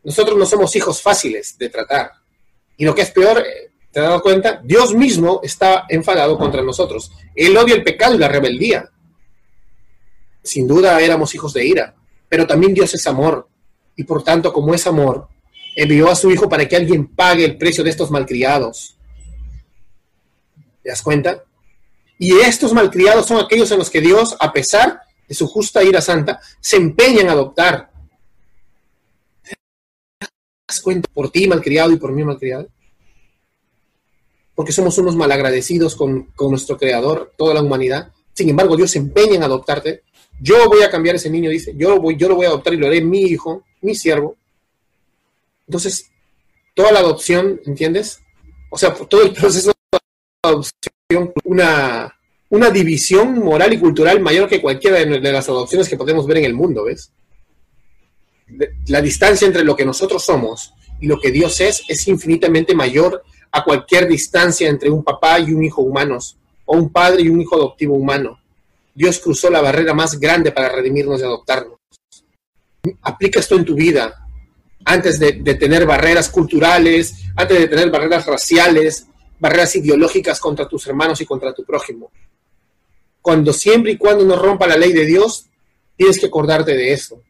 Nosotros 0.03 0.37
no 0.37 0.45
somos 0.45 0.75
hijos 0.75 1.01
fáciles 1.01 1.57
de 1.57 1.69
tratar. 1.69 2.11
Y 2.77 2.85
lo 2.85 2.95
que 2.95 3.03
es 3.03 3.11
peor, 3.11 3.43
¿Te 3.93 3.99
has 3.99 4.07
dado 4.07 4.23
cuenta? 4.23 4.59
Dios 4.63 4.95
mismo 4.95 5.39
está 5.43 5.85
enfadado 5.87 6.35
contra 6.35 6.63
nosotros. 6.63 7.11
Él 7.35 7.55
odia 7.55 7.75
el 7.75 7.83
pecado 7.83 8.15
y 8.15 8.17
la 8.17 8.27
rebeldía. 8.27 8.89
Sin 10.41 10.67
duda 10.67 10.99
éramos 10.99 11.35
hijos 11.35 11.53
de 11.53 11.63
ira, 11.63 11.95
pero 12.27 12.47
también 12.47 12.73
Dios 12.73 12.91
es 12.95 13.05
amor. 13.05 13.47
Y 13.95 14.03
por 14.03 14.23
tanto, 14.23 14.51
como 14.51 14.73
es 14.73 14.87
amor, 14.87 15.27
envió 15.75 16.09
a 16.09 16.15
su 16.15 16.31
Hijo 16.31 16.49
para 16.49 16.67
que 16.67 16.75
alguien 16.75 17.05
pague 17.05 17.45
el 17.45 17.55
precio 17.55 17.83
de 17.83 17.91
estos 17.91 18.09
malcriados. 18.09 18.97
¿Te 20.81 20.89
das 20.89 21.03
cuenta? 21.03 21.43
Y 22.17 22.33
estos 22.39 22.73
malcriados 22.73 23.27
son 23.27 23.45
aquellos 23.45 23.69
en 23.71 23.77
los 23.77 23.91
que 23.91 24.01
Dios, 24.01 24.35
a 24.39 24.51
pesar 24.51 25.01
de 25.27 25.35
su 25.35 25.45
justa 25.47 25.83
ira 25.83 26.01
santa, 26.01 26.39
se 26.59 26.77
empeña 26.77 27.21
en 27.21 27.29
adoptar. 27.29 27.91
¿Te 29.43 29.53
das 30.67 30.81
cuenta? 30.81 31.07
Por 31.13 31.29
ti, 31.29 31.47
malcriado, 31.47 31.91
y 31.91 31.97
por 31.97 32.11
mí, 32.11 32.23
malcriado 32.23 32.67
porque 34.63 34.71
somos 34.71 34.97
unos 34.97 35.17
malagradecidos 35.17 35.93
con, 35.93 36.31
con 36.37 36.51
nuestro 36.51 36.77
Creador, 36.77 37.33
toda 37.37 37.53
la 37.53 37.61
humanidad. 37.61 38.13
Sin 38.31 38.47
embargo, 38.47 38.77
Dios 38.77 38.91
se 38.91 38.97
empeña 38.97 39.35
en 39.35 39.43
adoptarte. 39.43 40.03
Yo 40.39 40.69
voy 40.69 40.83
a 40.83 40.89
cambiar 40.89 41.17
ese 41.17 41.29
niño, 41.29 41.49
dice, 41.49 41.73
yo 41.75 41.89
lo 41.89 41.99
voy, 41.99 42.15
yo 42.15 42.29
lo 42.29 42.35
voy 42.35 42.45
a 42.45 42.47
adoptar 42.47 42.73
y 42.73 42.77
lo 42.77 42.87
haré 42.87 43.01
mi 43.01 43.23
hijo, 43.23 43.65
mi 43.81 43.93
siervo. 43.93 44.37
Entonces, 45.67 46.09
toda 46.73 46.93
la 46.93 46.99
adopción, 46.99 47.59
¿entiendes? 47.65 48.21
O 48.71 48.77
sea, 48.77 48.93
todo 48.93 49.23
el 49.23 49.33
proceso 49.33 49.73
de 49.91 49.99
adopción, 50.41 51.33
una, 51.43 52.17
una 52.49 52.69
división 52.69 53.39
moral 53.39 53.73
y 53.73 53.79
cultural 53.79 54.21
mayor 54.21 54.47
que 54.47 54.61
cualquiera 54.61 54.99
de, 54.99 55.19
de 55.19 55.31
las 55.33 55.49
adopciones 55.49 55.89
que 55.89 55.97
podemos 55.97 56.25
ver 56.25 56.37
en 56.37 56.45
el 56.45 56.53
mundo, 56.53 56.85
¿ves? 56.85 57.11
La 58.87 59.01
distancia 59.01 59.45
entre 59.45 59.65
lo 59.65 59.75
que 59.75 59.83
nosotros 59.83 60.23
somos 60.23 60.73
y 61.01 61.07
lo 61.07 61.19
que 61.19 61.31
Dios 61.31 61.59
es 61.59 61.83
es 61.89 62.07
infinitamente 62.07 62.73
mayor 62.73 63.25
a 63.55 63.63
cualquier 63.63 64.07
distancia 64.07 64.67
entre 64.67 64.89
un 64.89 65.03
papá 65.03 65.39
y 65.39 65.53
un 65.53 65.63
hijo 65.63 65.83
humanos, 65.83 66.37
o 66.65 66.75
un 66.75 66.91
padre 66.91 67.21
y 67.21 67.29
un 67.29 67.39
hijo 67.39 67.55
adoptivo 67.55 67.93
humano. 67.93 68.39
Dios 68.95 69.19
cruzó 69.19 69.49
la 69.51 69.61
barrera 69.61 69.93
más 69.93 70.19
grande 70.19 70.51
para 70.51 70.69
redimirnos 70.69 71.21
y 71.21 71.23
adoptarnos. 71.23 71.77
Aplica 73.03 73.39
esto 73.39 73.55
en 73.55 73.63
tu 73.63 73.75
vida, 73.75 74.27
antes 74.85 75.19
de, 75.19 75.33
tener 75.55 75.85
barreras 75.85 76.29
culturales, 76.29 77.13
antes 77.35 77.59
de 77.59 77.67
tener 77.67 77.91
barreras 77.91 78.25
raciales, 78.25 79.05
barreras 79.39 79.75
ideológicas 79.75 80.39
contra 80.39 80.67
tus 80.67 80.87
hermanos 80.87 81.21
y 81.21 81.25
contra 81.25 81.53
tu 81.53 81.63
prójimo. 81.63 82.11
Cuando 83.21 83.53
siempre 83.53 83.91
y 83.91 83.97
cuando 83.97 84.25
no 84.25 84.35
rompa 84.35 84.65
la 84.65 84.77
ley 84.77 84.93
de 84.93 85.05
Dios, 85.05 85.45
tienes 85.95 86.19
que 86.19 86.25
acordarte 86.25 86.75
de 86.75 86.91
eso. 86.91 87.21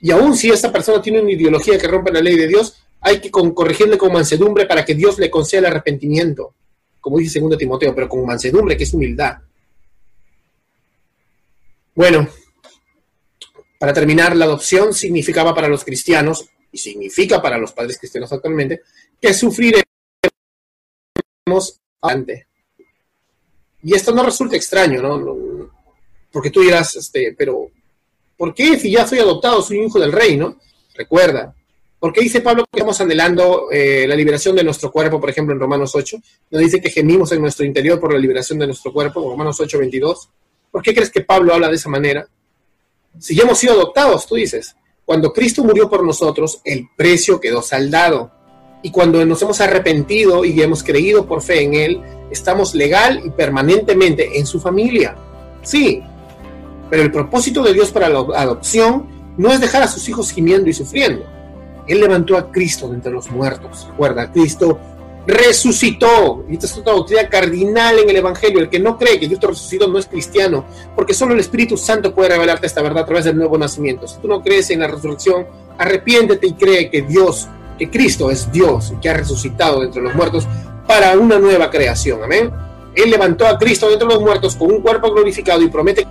Y 0.00 0.12
aún 0.12 0.36
si 0.36 0.50
esta 0.50 0.72
persona 0.72 1.02
tiene 1.02 1.20
una 1.20 1.32
ideología 1.32 1.78
que 1.78 1.88
rompe 1.88 2.12
la 2.12 2.20
ley 2.20 2.36
de 2.36 2.46
Dios, 2.46 2.81
hay 3.02 3.20
que 3.20 3.30
corregirle 3.30 3.98
con 3.98 4.12
mansedumbre 4.12 4.66
para 4.66 4.84
que 4.84 4.94
Dios 4.94 5.18
le 5.18 5.30
conceda 5.30 5.60
el 5.60 5.66
arrepentimiento, 5.66 6.54
como 7.00 7.18
dice 7.18 7.40
2 7.40 7.58
Timoteo, 7.58 7.94
pero 7.94 8.08
con 8.08 8.24
mansedumbre, 8.24 8.76
que 8.76 8.84
es 8.84 8.94
humildad. 8.94 9.38
Bueno, 11.94 12.28
para 13.78 13.92
terminar, 13.92 14.36
la 14.36 14.44
adopción 14.44 14.94
significaba 14.94 15.52
para 15.54 15.68
los 15.68 15.84
cristianos, 15.84 16.48
y 16.70 16.78
significa 16.78 17.42
para 17.42 17.58
los 17.58 17.72
padres 17.72 17.98
cristianos 17.98 18.32
actualmente, 18.32 18.82
que 19.20 19.34
sufriremos 19.34 19.84
antes. 22.00 22.46
Y 23.82 23.94
esto 23.94 24.12
no 24.12 24.22
resulta 24.22 24.56
extraño, 24.56 25.02
¿no? 25.02 25.70
Porque 26.30 26.50
tú 26.50 26.60
dirás, 26.60 26.94
este, 26.94 27.34
pero 27.36 27.68
¿por 28.36 28.54
qué 28.54 28.78
si 28.78 28.92
ya 28.92 29.06
soy 29.06 29.18
adoptado, 29.18 29.60
soy 29.60 29.78
un 29.78 29.86
hijo 29.86 29.98
del 29.98 30.12
rey, 30.12 30.36
¿no? 30.36 30.58
Recuerda, 30.94 31.54
porque 32.02 32.20
dice 32.20 32.40
Pablo 32.40 32.64
que 32.64 32.80
estamos 32.80 33.00
anhelando 33.00 33.68
eh, 33.70 34.06
la 34.08 34.16
liberación 34.16 34.56
de 34.56 34.64
nuestro 34.64 34.90
cuerpo, 34.90 35.20
por 35.20 35.30
ejemplo, 35.30 35.54
en 35.54 35.60
Romanos 35.60 35.94
8, 35.94 36.16
nos 36.50 36.60
dice 36.60 36.80
que 36.80 36.90
gemimos 36.90 37.30
en 37.30 37.40
nuestro 37.40 37.64
interior 37.64 38.00
por 38.00 38.12
la 38.12 38.18
liberación 38.18 38.58
de 38.58 38.66
nuestro 38.66 38.92
cuerpo, 38.92 39.20
Romanos 39.20 39.60
8, 39.60 39.78
22. 39.78 40.28
¿Por 40.72 40.82
qué 40.82 40.92
crees 40.92 41.10
que 41.10 41.20
Pablo 41.20 41.54
habla 41.54 41.68
de 41.68 41.76
esa 41.76 41.88
manera? 41.88 42.26
Si 43.20 43.36
ya 43.36 43.44
hemos 43.44 43.56
sido 43.56 43.74
adoptados, 43.74 44.26
tú 44.26 44.34
dices, 44.34 44.74
cuando 45.04 45.32
Cristo 45.32 45.62
murió 45.62 45.88
por 45.88 46.04
nosotros, 46.04 46.60
el 46.64 46.88
precio 46.96 47.38
quedó 47.38 47.62
saldado. 47.62 48.32
Y 48.82 48.90
cuando 48.90 49.24
nos 49.24 49.40
hemos 49.40 49.60
arrepentido 49.60 50.44
y 50.44 50.60
hemos 50.60 50.82
creído 50.82 51.24
por 51.24 51.40
fe 51.40 51.62
en 51.62 51.74
Él, 51.74 52.02
estamos 52.32 52.74
legal 52.74 53.22
y 53.24 53.30
permanentemente 53.30 54.40
en 54.40 54.46
su 54.46 54.60
familia. 54.60 55.16
Sí, 55.62 56.02
pero 56.90 57.04
el 57.04 57.12
propósito 57.12 57.62
de 57.62 57.72
Dios 57.74 57.92
para 57.92 58.08
la 58.08 58.18
adopción 58.18 59.06
no 59.38 59.52
es 59.52 59.60
dejar 59.60 59.84
a 59.84 59.86
sus 59.86 60.08
hijos 60.08 60.32
gimiendo 60.32 60.68
y 60.68 60.72
sufriendo 60.72 61.41
él 61.86 62.00
levantó 62.00 62.36
a 62.36 62.50
Cristo 62.50 62.88
de 62.88 62.94
entre 62.94 63.12
los 63.12 63.30
muertos. 63.30 63.86
Recuerda, 63.90 64.30
Cristo 64.30 64.78
resucitó. 65.26 66.44
Y 66.48 66.54
esta 66.54 66.66
es 66.66 66.78
otra 66.78 66.92
doctrina 66.94 67.28
cardinal 67.28 67.98
en 67.98 68.10
el 68.10 68.16
Evangelio. 68.16 68.60
El 68.60 68.68
que 68.68 68.80
no 68.80 68.98
cree 68.98 69.18
que 69.18 69.26
Cristo 69.26 69.48
resucitó 69.48 69.88
no 69.88 69.98
es 69.98 70.06
cristiano, 70.06 70.64
porque 70.94 71.14
solo 71.14 71.34
el 71.34 71.40
Espíritu 71.40 71.76
Santo 71.76 72.14
puede 72.14 72.30
revelarte 72.30 72.66
esta 72.66 72.82
verdad 72.82 73.04
a 73.04 73.06
través 73.06 73.24
del 73.24 73.36
nuevo 73.36 73.58
nacimiento. 73.58 74.06
Si 74.06 74.18
tú 74.20 74.28
no 74.28 74.42
crees 74.42 74.70
en 74.70 74.80
la 74.80 74.88
resurrección, 74.88 75.46
arrepiéntete 75.78 76.46
y 76.46 76.52
cree 76.54 76.90
que 76.90 77.02
Dios, 77.02 77.48
que 77.78 77.90
Cristo 77.90 78.30
es 78.30 78.50
Dios 78.52 78.92
y 78.96 79.00
que 79.00 79.08
ha 79.08 79.14
resucitado 79.14 79.80
de 79.80 79.86
entre 79.86 80.02
los 80.02 80.14
muertos 80.14 80.46
para 80.86 81.16
una 81.18 81.38
nueva 81.38 81.70
creación. 81.70 82.22
Amén. 82.22 82.50
Él 82.94 83.10
levantó 83.10 83.46
a 83.46 83.58
Cristo 83.58 83.86
de 83.86 83.94
entre 83.94 84.08
los 84.08 84.20
muertos 84.20 84.54
con 84.56 84.70
un 84.70 84.82
cuerpo 84.82 85.10
glorificado 85.12 85.62
y 85.62 85.68
promete 85.68 86.06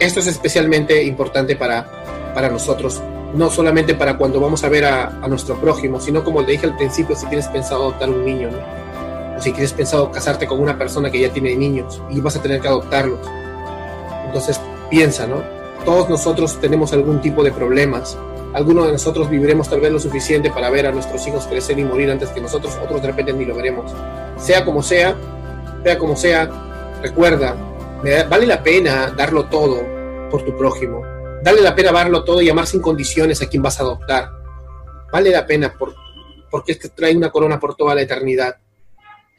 Esto 0.00 0.20
es 0.20 0.26
especialmente 0.26 1.02
importante 1.04 1.56
para, 1.56 2.32
para 2.34 2.48
nosotros, 2.48 3.00
no 3.34 3.50
solamente 3.50 3.94
para 3.94 4.16
cuando 4.16 4.40
vamos 4.40 4.64
a 4.64 4.68
ver 4.68 4.84
a, 4.84 5.10
nuestro 5.28 5.60
prójimo, 5.60 6.00
sino 6.00 6.24
como 6.24 6.40
le 6.42 6.52
dije 6.52 6.66
al 6.66 6.76
principio, 6.76 7.14
si 7.16 7.26
tienes 7.26 7.48
pensado 7.48 7.82
adoptar 7.82 8.10
un 8.10 8.24
niño, 8.24 8.48
o 9.36 9.40
si 9.40 9.52
tienes 9.52 9.72
pensado 9.72 10.10
casarte 10.10 10.46
con 10.46 10.60
una 10.60 10.76
persona 10.78 11.10
que 11.10 11.20
ya 11.20 11.32
tiene 11.32 11.54
niños 11.54 12.00
y 12.10 12.20
vas 12.20 12.36
a 12.36 12.42
tener 12.42 12.60
que 12.60 12.68
adoptarlos. 12.68 13.20
Entonces 14.26 14.60
piensa, 14.90 15.26
¿no? 15.26 15.42
Todos 15.84 16.08
nosotros 16.08 16.60
tenemos 16.60 16.92
algún 16.92 17.20
tipo 17.20 17.42
de 17.42 17.52
problemas. 17.52 18.16
Algunos 18.54 18.86
de 18.86 18.92
nosotros 18.92 19.28
viviremos 19.28 19.68
tal 19.68 19.80
vez 19.80 19.92
lo 19.92 20.00
suficiente 20.00 20.50
para 20.50 20.70
ver 20.70 20.86
a 20.86 20.92
nuestros 20.92 21.26
hijos 21.26 21.46
crecer 21.46 21.78
y 21.78 21.84
morir 21.84 22.10
antes 22.10 22.30
que 22.30 22.40
nosotros, 22.40 22.76
otros 22.82 23.00
de 23.02 23.08
repente 23.08 23.32
ni 23.32 23.44
lo 23.44 23.54
veremos. 23.54 23.92
Sea 24.38 24.64
como 24.64 24.82
sea, 24.82 25.14
sea 25.84 25.98
como 25.98 26.16
sea, 26.16 26.50
recuerda, 27.02 27.56
vale 28.02 28.46
la 28.46 28.62
pena 28.62 29.12
darlo 29.16 29.46
todo 29.46 29.84
por 30.30 30.44
tu 30.44 30.56
prójimo. 30.56 31.02
Vale 31.44 31.60
la 31.60 31.74
pena 31.74 31.92
darlo 31.92 32.24
todo 32.24 32.40
y 32.40 32.48
amar 32.48 32.66
sin 32.66 32.80
condiciones 32.80 33.42
a 33.42 33.46
quien 33.46 33.62
vas 33.62 33.78
a 33.78 33.82
adoptar. 33.82 34.30
Vale 35.12 35.30
la 35.30 35.46
pena 35.46 35.74
por, 35.76 35.94
porque 36.50 36.74
te 36.74 36.88
trae 36.90 37.16
una 37.16 37.30
corona 37.30 37.58
por 37.58 37.74
toda 37.74 37.94
la 37.94 38.02
eternidad. 38.02 38.56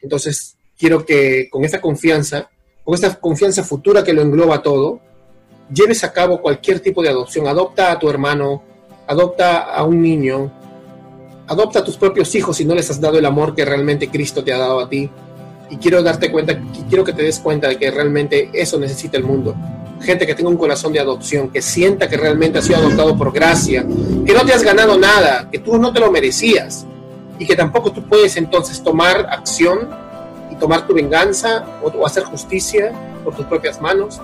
Entonces, 0.02 0.56
quiero 0.78 1.04
que 1.04 1.48
con 1.50 1.64
esta 1.64 1.80
confianza, 1.80 2.50
con 2.84 2.94
esta 2.94 3.14
confianza 3.14 3.62
futura 3.62 4.02
que 4.02 4.12
lo 4.12 4.22
engloba 4.22 4.62
todo, 4.62 5.00
lleves 5.72 6.04
a 6.04 6.12
cabo 6.12 6.40
cualquier 6.40 6.80
tipo 6.80 7.02
de 7.02 7.10
adopción. 7.10 7.46
Adopta 7.46 7.92
a 7.92 7.98
tu 7.98 8.08
hermano, 8.08 8.62
adopta 9.06 9.60
a 9.74 9.82
un 9.84 10.00
niño, 10.02 10.52
adopta 11.46 11.80
a 11.80 11.84
tus 11.84 11.96
propios 11.96 12.34
hijos 12.34 12.56
si 12.56 12.64
no 12.64 12.74
les 12.74 12.90
has 12.90 13.00
dado 13.00 13.18
el 13.18 13.26
amor 13.26 13.54
que 13.54 13.64
realmente 13.64 14.08
Cristo 14.08 14.42
te 14.42 14.52
ha 14.52 14.58
dado 14.58 14.80
a 14.80 14.88
ti 14.88 15.10
y 15.70 15.76
quiero 15.76 16.02
darte 16.02 16.30
cuenta, 16.30 16.58
quiero 16.88 17.04
que 17.04 17.12
te 17.12 17.22
des 17.22 17.38
cuenta 17.38 17.68
de 17.68 17.78
que 17.78 17.90
realmente 17.90 18.50
eso 18.52 18.78
necesita 18.78 19.16
el 19.16 19.24
mundo. 19.24 19.54
Gente 20.00 20.26
que 20.26 20.34
tenga 20.34 20.50
un 20.50 20.56
corazón 20.56 20.92
de 20.92 20.98
adopción, 20.98 21.50
que 21.50 21.62
sienta 21.62 22.08
que 22.08 22.16
realmente 22.16 22.58
ha 22.58 22.62
sido 22.62 22.78
adoptado 22.78 23.16
por 23.16 23.32
gracia, 23.32 23.84
que 24.26 24.34
no 24.34 24.44
te 24.44 24.52
has 24.52 24.64
ganado 24.64 24.98
nada, 24.98 25.48
que 25.50 25.60
tú 25.60 25.78
no 25.78 25.92
te 25.92 26.00
lo 26.00 26.10
merecías 26.10 26.86
y 27.38 27.46
que 27.46 27.54
tampoco 27.54 27.92
tú 27.92 28.02
puedes 28.02 28.36
entonces 28.36 28.82
tomar 28.82 29.26
acción 29.30 29.88
y 30.50 30.56
tomar 30.56 30.86
tu 30.86 30.94
venganza 30.94 31.64
o, 31.82 32.04
hacer 32.04 32.24
justicia 32.24 32.92
por 33.22 33.36
tus 33.36 33.46
propias 33.46 33.80
manos, 33.80 34.20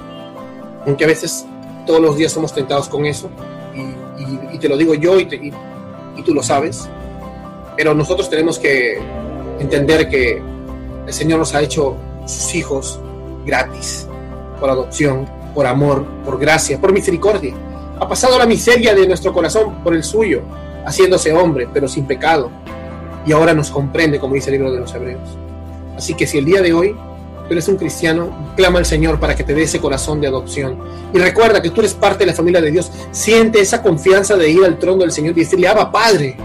aunque 0.85 1.05
a 1.05 1.07
veces 1.07 1.47
todos 1.87 2.01
los 2.01 2.17
días 2.17 2.33
somos 2.33 2.53
tentados 2.53 2.89
con 2.89 3.07
eso 3.07 3.31
y, 4.53 4.59
te 4.59 4.71
lo 4.71 4.77
digo 4.79 4.95
yo 4.95 5.21
y, 5.21 5.53
y 6.17 6.23
tú 6.23 6.33
lo 6.33 6.43
sabes, 6.43 6.89
pero 7.77 7.95
nosotros 7.95 8.31
tenemos 8.31 8.59
que 8.59 8.99
entender 9.61 10.09
que 10.09 10.43
el 11.07 11.13
Señor 11.13 11.39
nos 11.39 11.55
ha 11.55 11.63
hecho 11.63 11.97
sus 12.27 12.55
hijos 12.55 13.01
gratis, 13.45 14.07
por 14.59 14.71
adopción, 14.71 15.27
por 15.55 15.67
amor, 15.67 16.05
por 16.25 16.39
gracia, 16.39 16.81
por 16.81 16.93
misericordia. 16.93 17.55
Ha 17.99 18.09
pasado 18.09 18.39
la 18.39 18.47
miseria 18.47 18.95
de 18.95 19.07
nuestro 19.07 19.33
corazón 19.33 19.83
por 19.83 19.95
el 19.95 20.03
suyo, 20.03 20.43
haciéndose 20.85 21.33
hombre, 21.33 21.69
pero 21.73 21.89
sin 21.89 22.07
pecado. 22.07 22.51
Y 23.25 23.33
ahora 23.33 23.55
nos 23.55 23.71
comprende, 23.71 24.19
como 24.19 24.35
dice 24.35 24.51
el 24.51 24.57
libro 24.57 24.73
de 24.73 24.81
los 24.81 24.95
Hebreos. 24.95 25.37
Así 25.97 26.15
que 26.15 26.27
si 26.27 26.39
el 26.39 26.45
día 26.45 26.61
de 26.61 26.73
hoy 26.73 26.95
tú 27.47 27.53
eres 27.53 27.69
un 27.69 27.77
cristiano, 27.77 28.53
clama 28.57 28.81
al 28.81 28.87
Señor 28.87 29.19
para 29.21 29.35
que 29.35 29.45
te 29.45 29.55
dé 29.55 29.63
ese 29.63 29.81
corazón 29.81 30.21
de 30.21 30.27
adopción. 30.27 30.79
Y 31.15 31.19
recuerda 31.19 31.63
que 31.63 31.71
tú 31.71 31.81
eres 31.81 31.95
parte 31.95 32.21
de 32.21 32.27
la 32.27 32.35
familia 32.35 32.61
de 32.61 32.71
Dios. 32.71 32.91
Siente 33.13 33.61
esa 33.61 33.81
confianza 33.81 34.37
de 34.37 34.51
ir 34.51 34.65
al 34.65 34.79
trono 34.79 35.03
del 35.03 35.13
Señor 35.13 35.33
y 35.37 35.41
decirle, 35.41 35.69
Abba 35.69 35.91
Padre, 35.91 36.37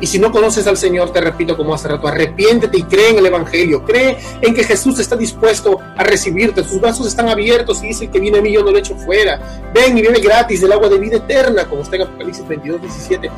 y 0.00 0.06
si 0.06 0.18
no 0.18 0.32
conoces 0.32 0.66
al 0.66 0.76
Señor, 0.76 1.12
te 1.12 1.20
repito 1.20 1.56
como 1.56 1.74
hace 1.74 1.88
rato, 1.88 2.08
arrepiéntete 2.08 2.78
y 2.78 2.82
cree 2.84 3.10
en 3.10 3.18
el 3.18 3.26
Evangelio, 3.26 3.84
cree 3.84 4.16
en 4.40 4.54
que 4.54 4.64
Jesús 4.64 4.98
está 4.98 5.16
dispuesto 5.16 5.78
a 5.96 6.02
recibirte, 6.02 6.64
sus 6.64 6.80
brazos 6.80 7.06
están 7.06 7.28
abiertos 7.28 7.82
y 7.82 7.88
dice 7.88 8.08
que 8.08 8.20
viene 8.20 8.38
a 8.38 8.42
mí, 8.42 8.52
yo 8.52 8.64
no 8.64 8.70
lo 8.70 8.78
echo 8.78 8.96
fuera. 8.96 9.40
Ven 9.74 9.96
y 9.98 10.02
viene 10.02 10.20
gratis 10.20 10.60
del 10.60 10.72
agua 10.72 10.88
de 10.88 10.98
vida 10.98 11.16
eterna, 11.16 11.68
como 11.68 11.82
está 11.82 11.96
en 11.96 12.02
Apocalipsis 12.02 12.46
22, 12.48 12.80
17. 12.80 13.30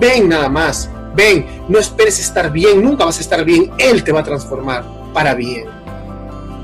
Ven 0.00 0.28
nada 0.28 0.48
más, 0.48 0.90
ven, 1.14 1.64
no 1.68 1.78
esperes 1.78 2.18
estar 2.18 2.50
bien, 2.50 2.82
nunca 2.82 3.04
vas 3.04 3.18
a 3.18 3.20
estar 3.20 3.44
bien, 3.44 3.70
Él 3.78 4.02
te 4.02 4.12
va 4.12 4.20
a 4.20 4.24
transformar 4.24 4.84
para 5.12 5.34
bien. 5.34 5.66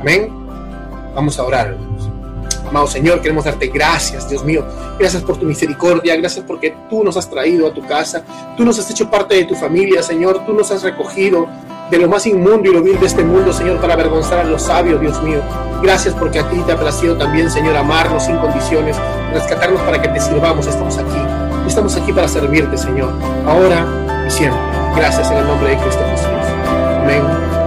Amén. 0.00 0.30
Vamos 1.14 1.38
a 1.38 1.44
orar. 1.44 1.91
Amado 2.72 2.86
Señor, 2.86 3.20
queremos 3.20 3.44
darte 3.44 3.66
gracias, 3.66 4.30
Dios 4.30 4.42
mío. 4.42 4.64
Gracias 4.98 5.22
por 5.22 5.36
tu 5.36 5.44
misericordia, 5.44 6.16
gracias 6.16 6.42
porque 6.48 6.74
tú 6.88 7.04
nos 7.04 7.18
has 7.18 7.28
traído 7.28 7.66
a 7.66 7.74
tu 7.74 7.86
casa, 7.86 8.24
tú 8.56 8.64
nos 8.64 8.78
has 8.78 8.90
hecho 8.90 9.10
parte 9.10 9.34
de 9.34 9.44
tu 9.44 9.54
familia, 9.54 10.02
Señor, 10.02 10.46
tú 10.46 10.54
nos 10.54 10.70
has 10.70 10.82
recogido 10.82 11.46
de 11.90 11.98
lo 11.98 12.08
más 12.08 12.26
inmundo 12.26 12.70
y 12.70 12.72
lo 12.72 12.82
vil 12.82 12.98
de 12.98 13.04
este 13.04 13.24
mundo, 13.24 13.52
Señor, 13.52 13.78
para 13.78 13.92
avergonzar 13.92 14.38
a 14.38 14.44
los 14.44 14.62
sabios, 14.62 15.02
Dios 15.02 15.22
mío. 15.22 15.42
Gracias 15.82 16.14
porque 16.14 16.38
a 16.38 16.48
ti 16.48 16.56
te 16.64 16.72
ha 16.72 16.80
placido 16.80 17.14
también, 17.18 17.50
Señor, 17.50 17.76
amarnos 17.76 18.24
sin 18.24 18.38
condiciones, 18.38 18.96
rescatarnos 19.34 19.82
para 19.82 20.00
que 20.00 20.08
te 20.08 20.18
sirvamos. 20.18 20.66
Estamos 20.66 20.96
aquí, 20.96 21.20
estamos 21.68 21.94
aquí 21.94 22.10
para 22.10 22.26
servirte, 22.26 22.78
Señor, 22.78 23.12
ahora 23.46 24.24
y 24.26 24.30
siempre. 24.30 24.58
Gracias 24.96 25.30
en 25.30 25.36
el 25.36 25.46
nombre 25.46 25.68
de 25.68 25.76
Cristo 25.76 26.02
Jesús. 26.10 26.26
Amén. 27.02 27.61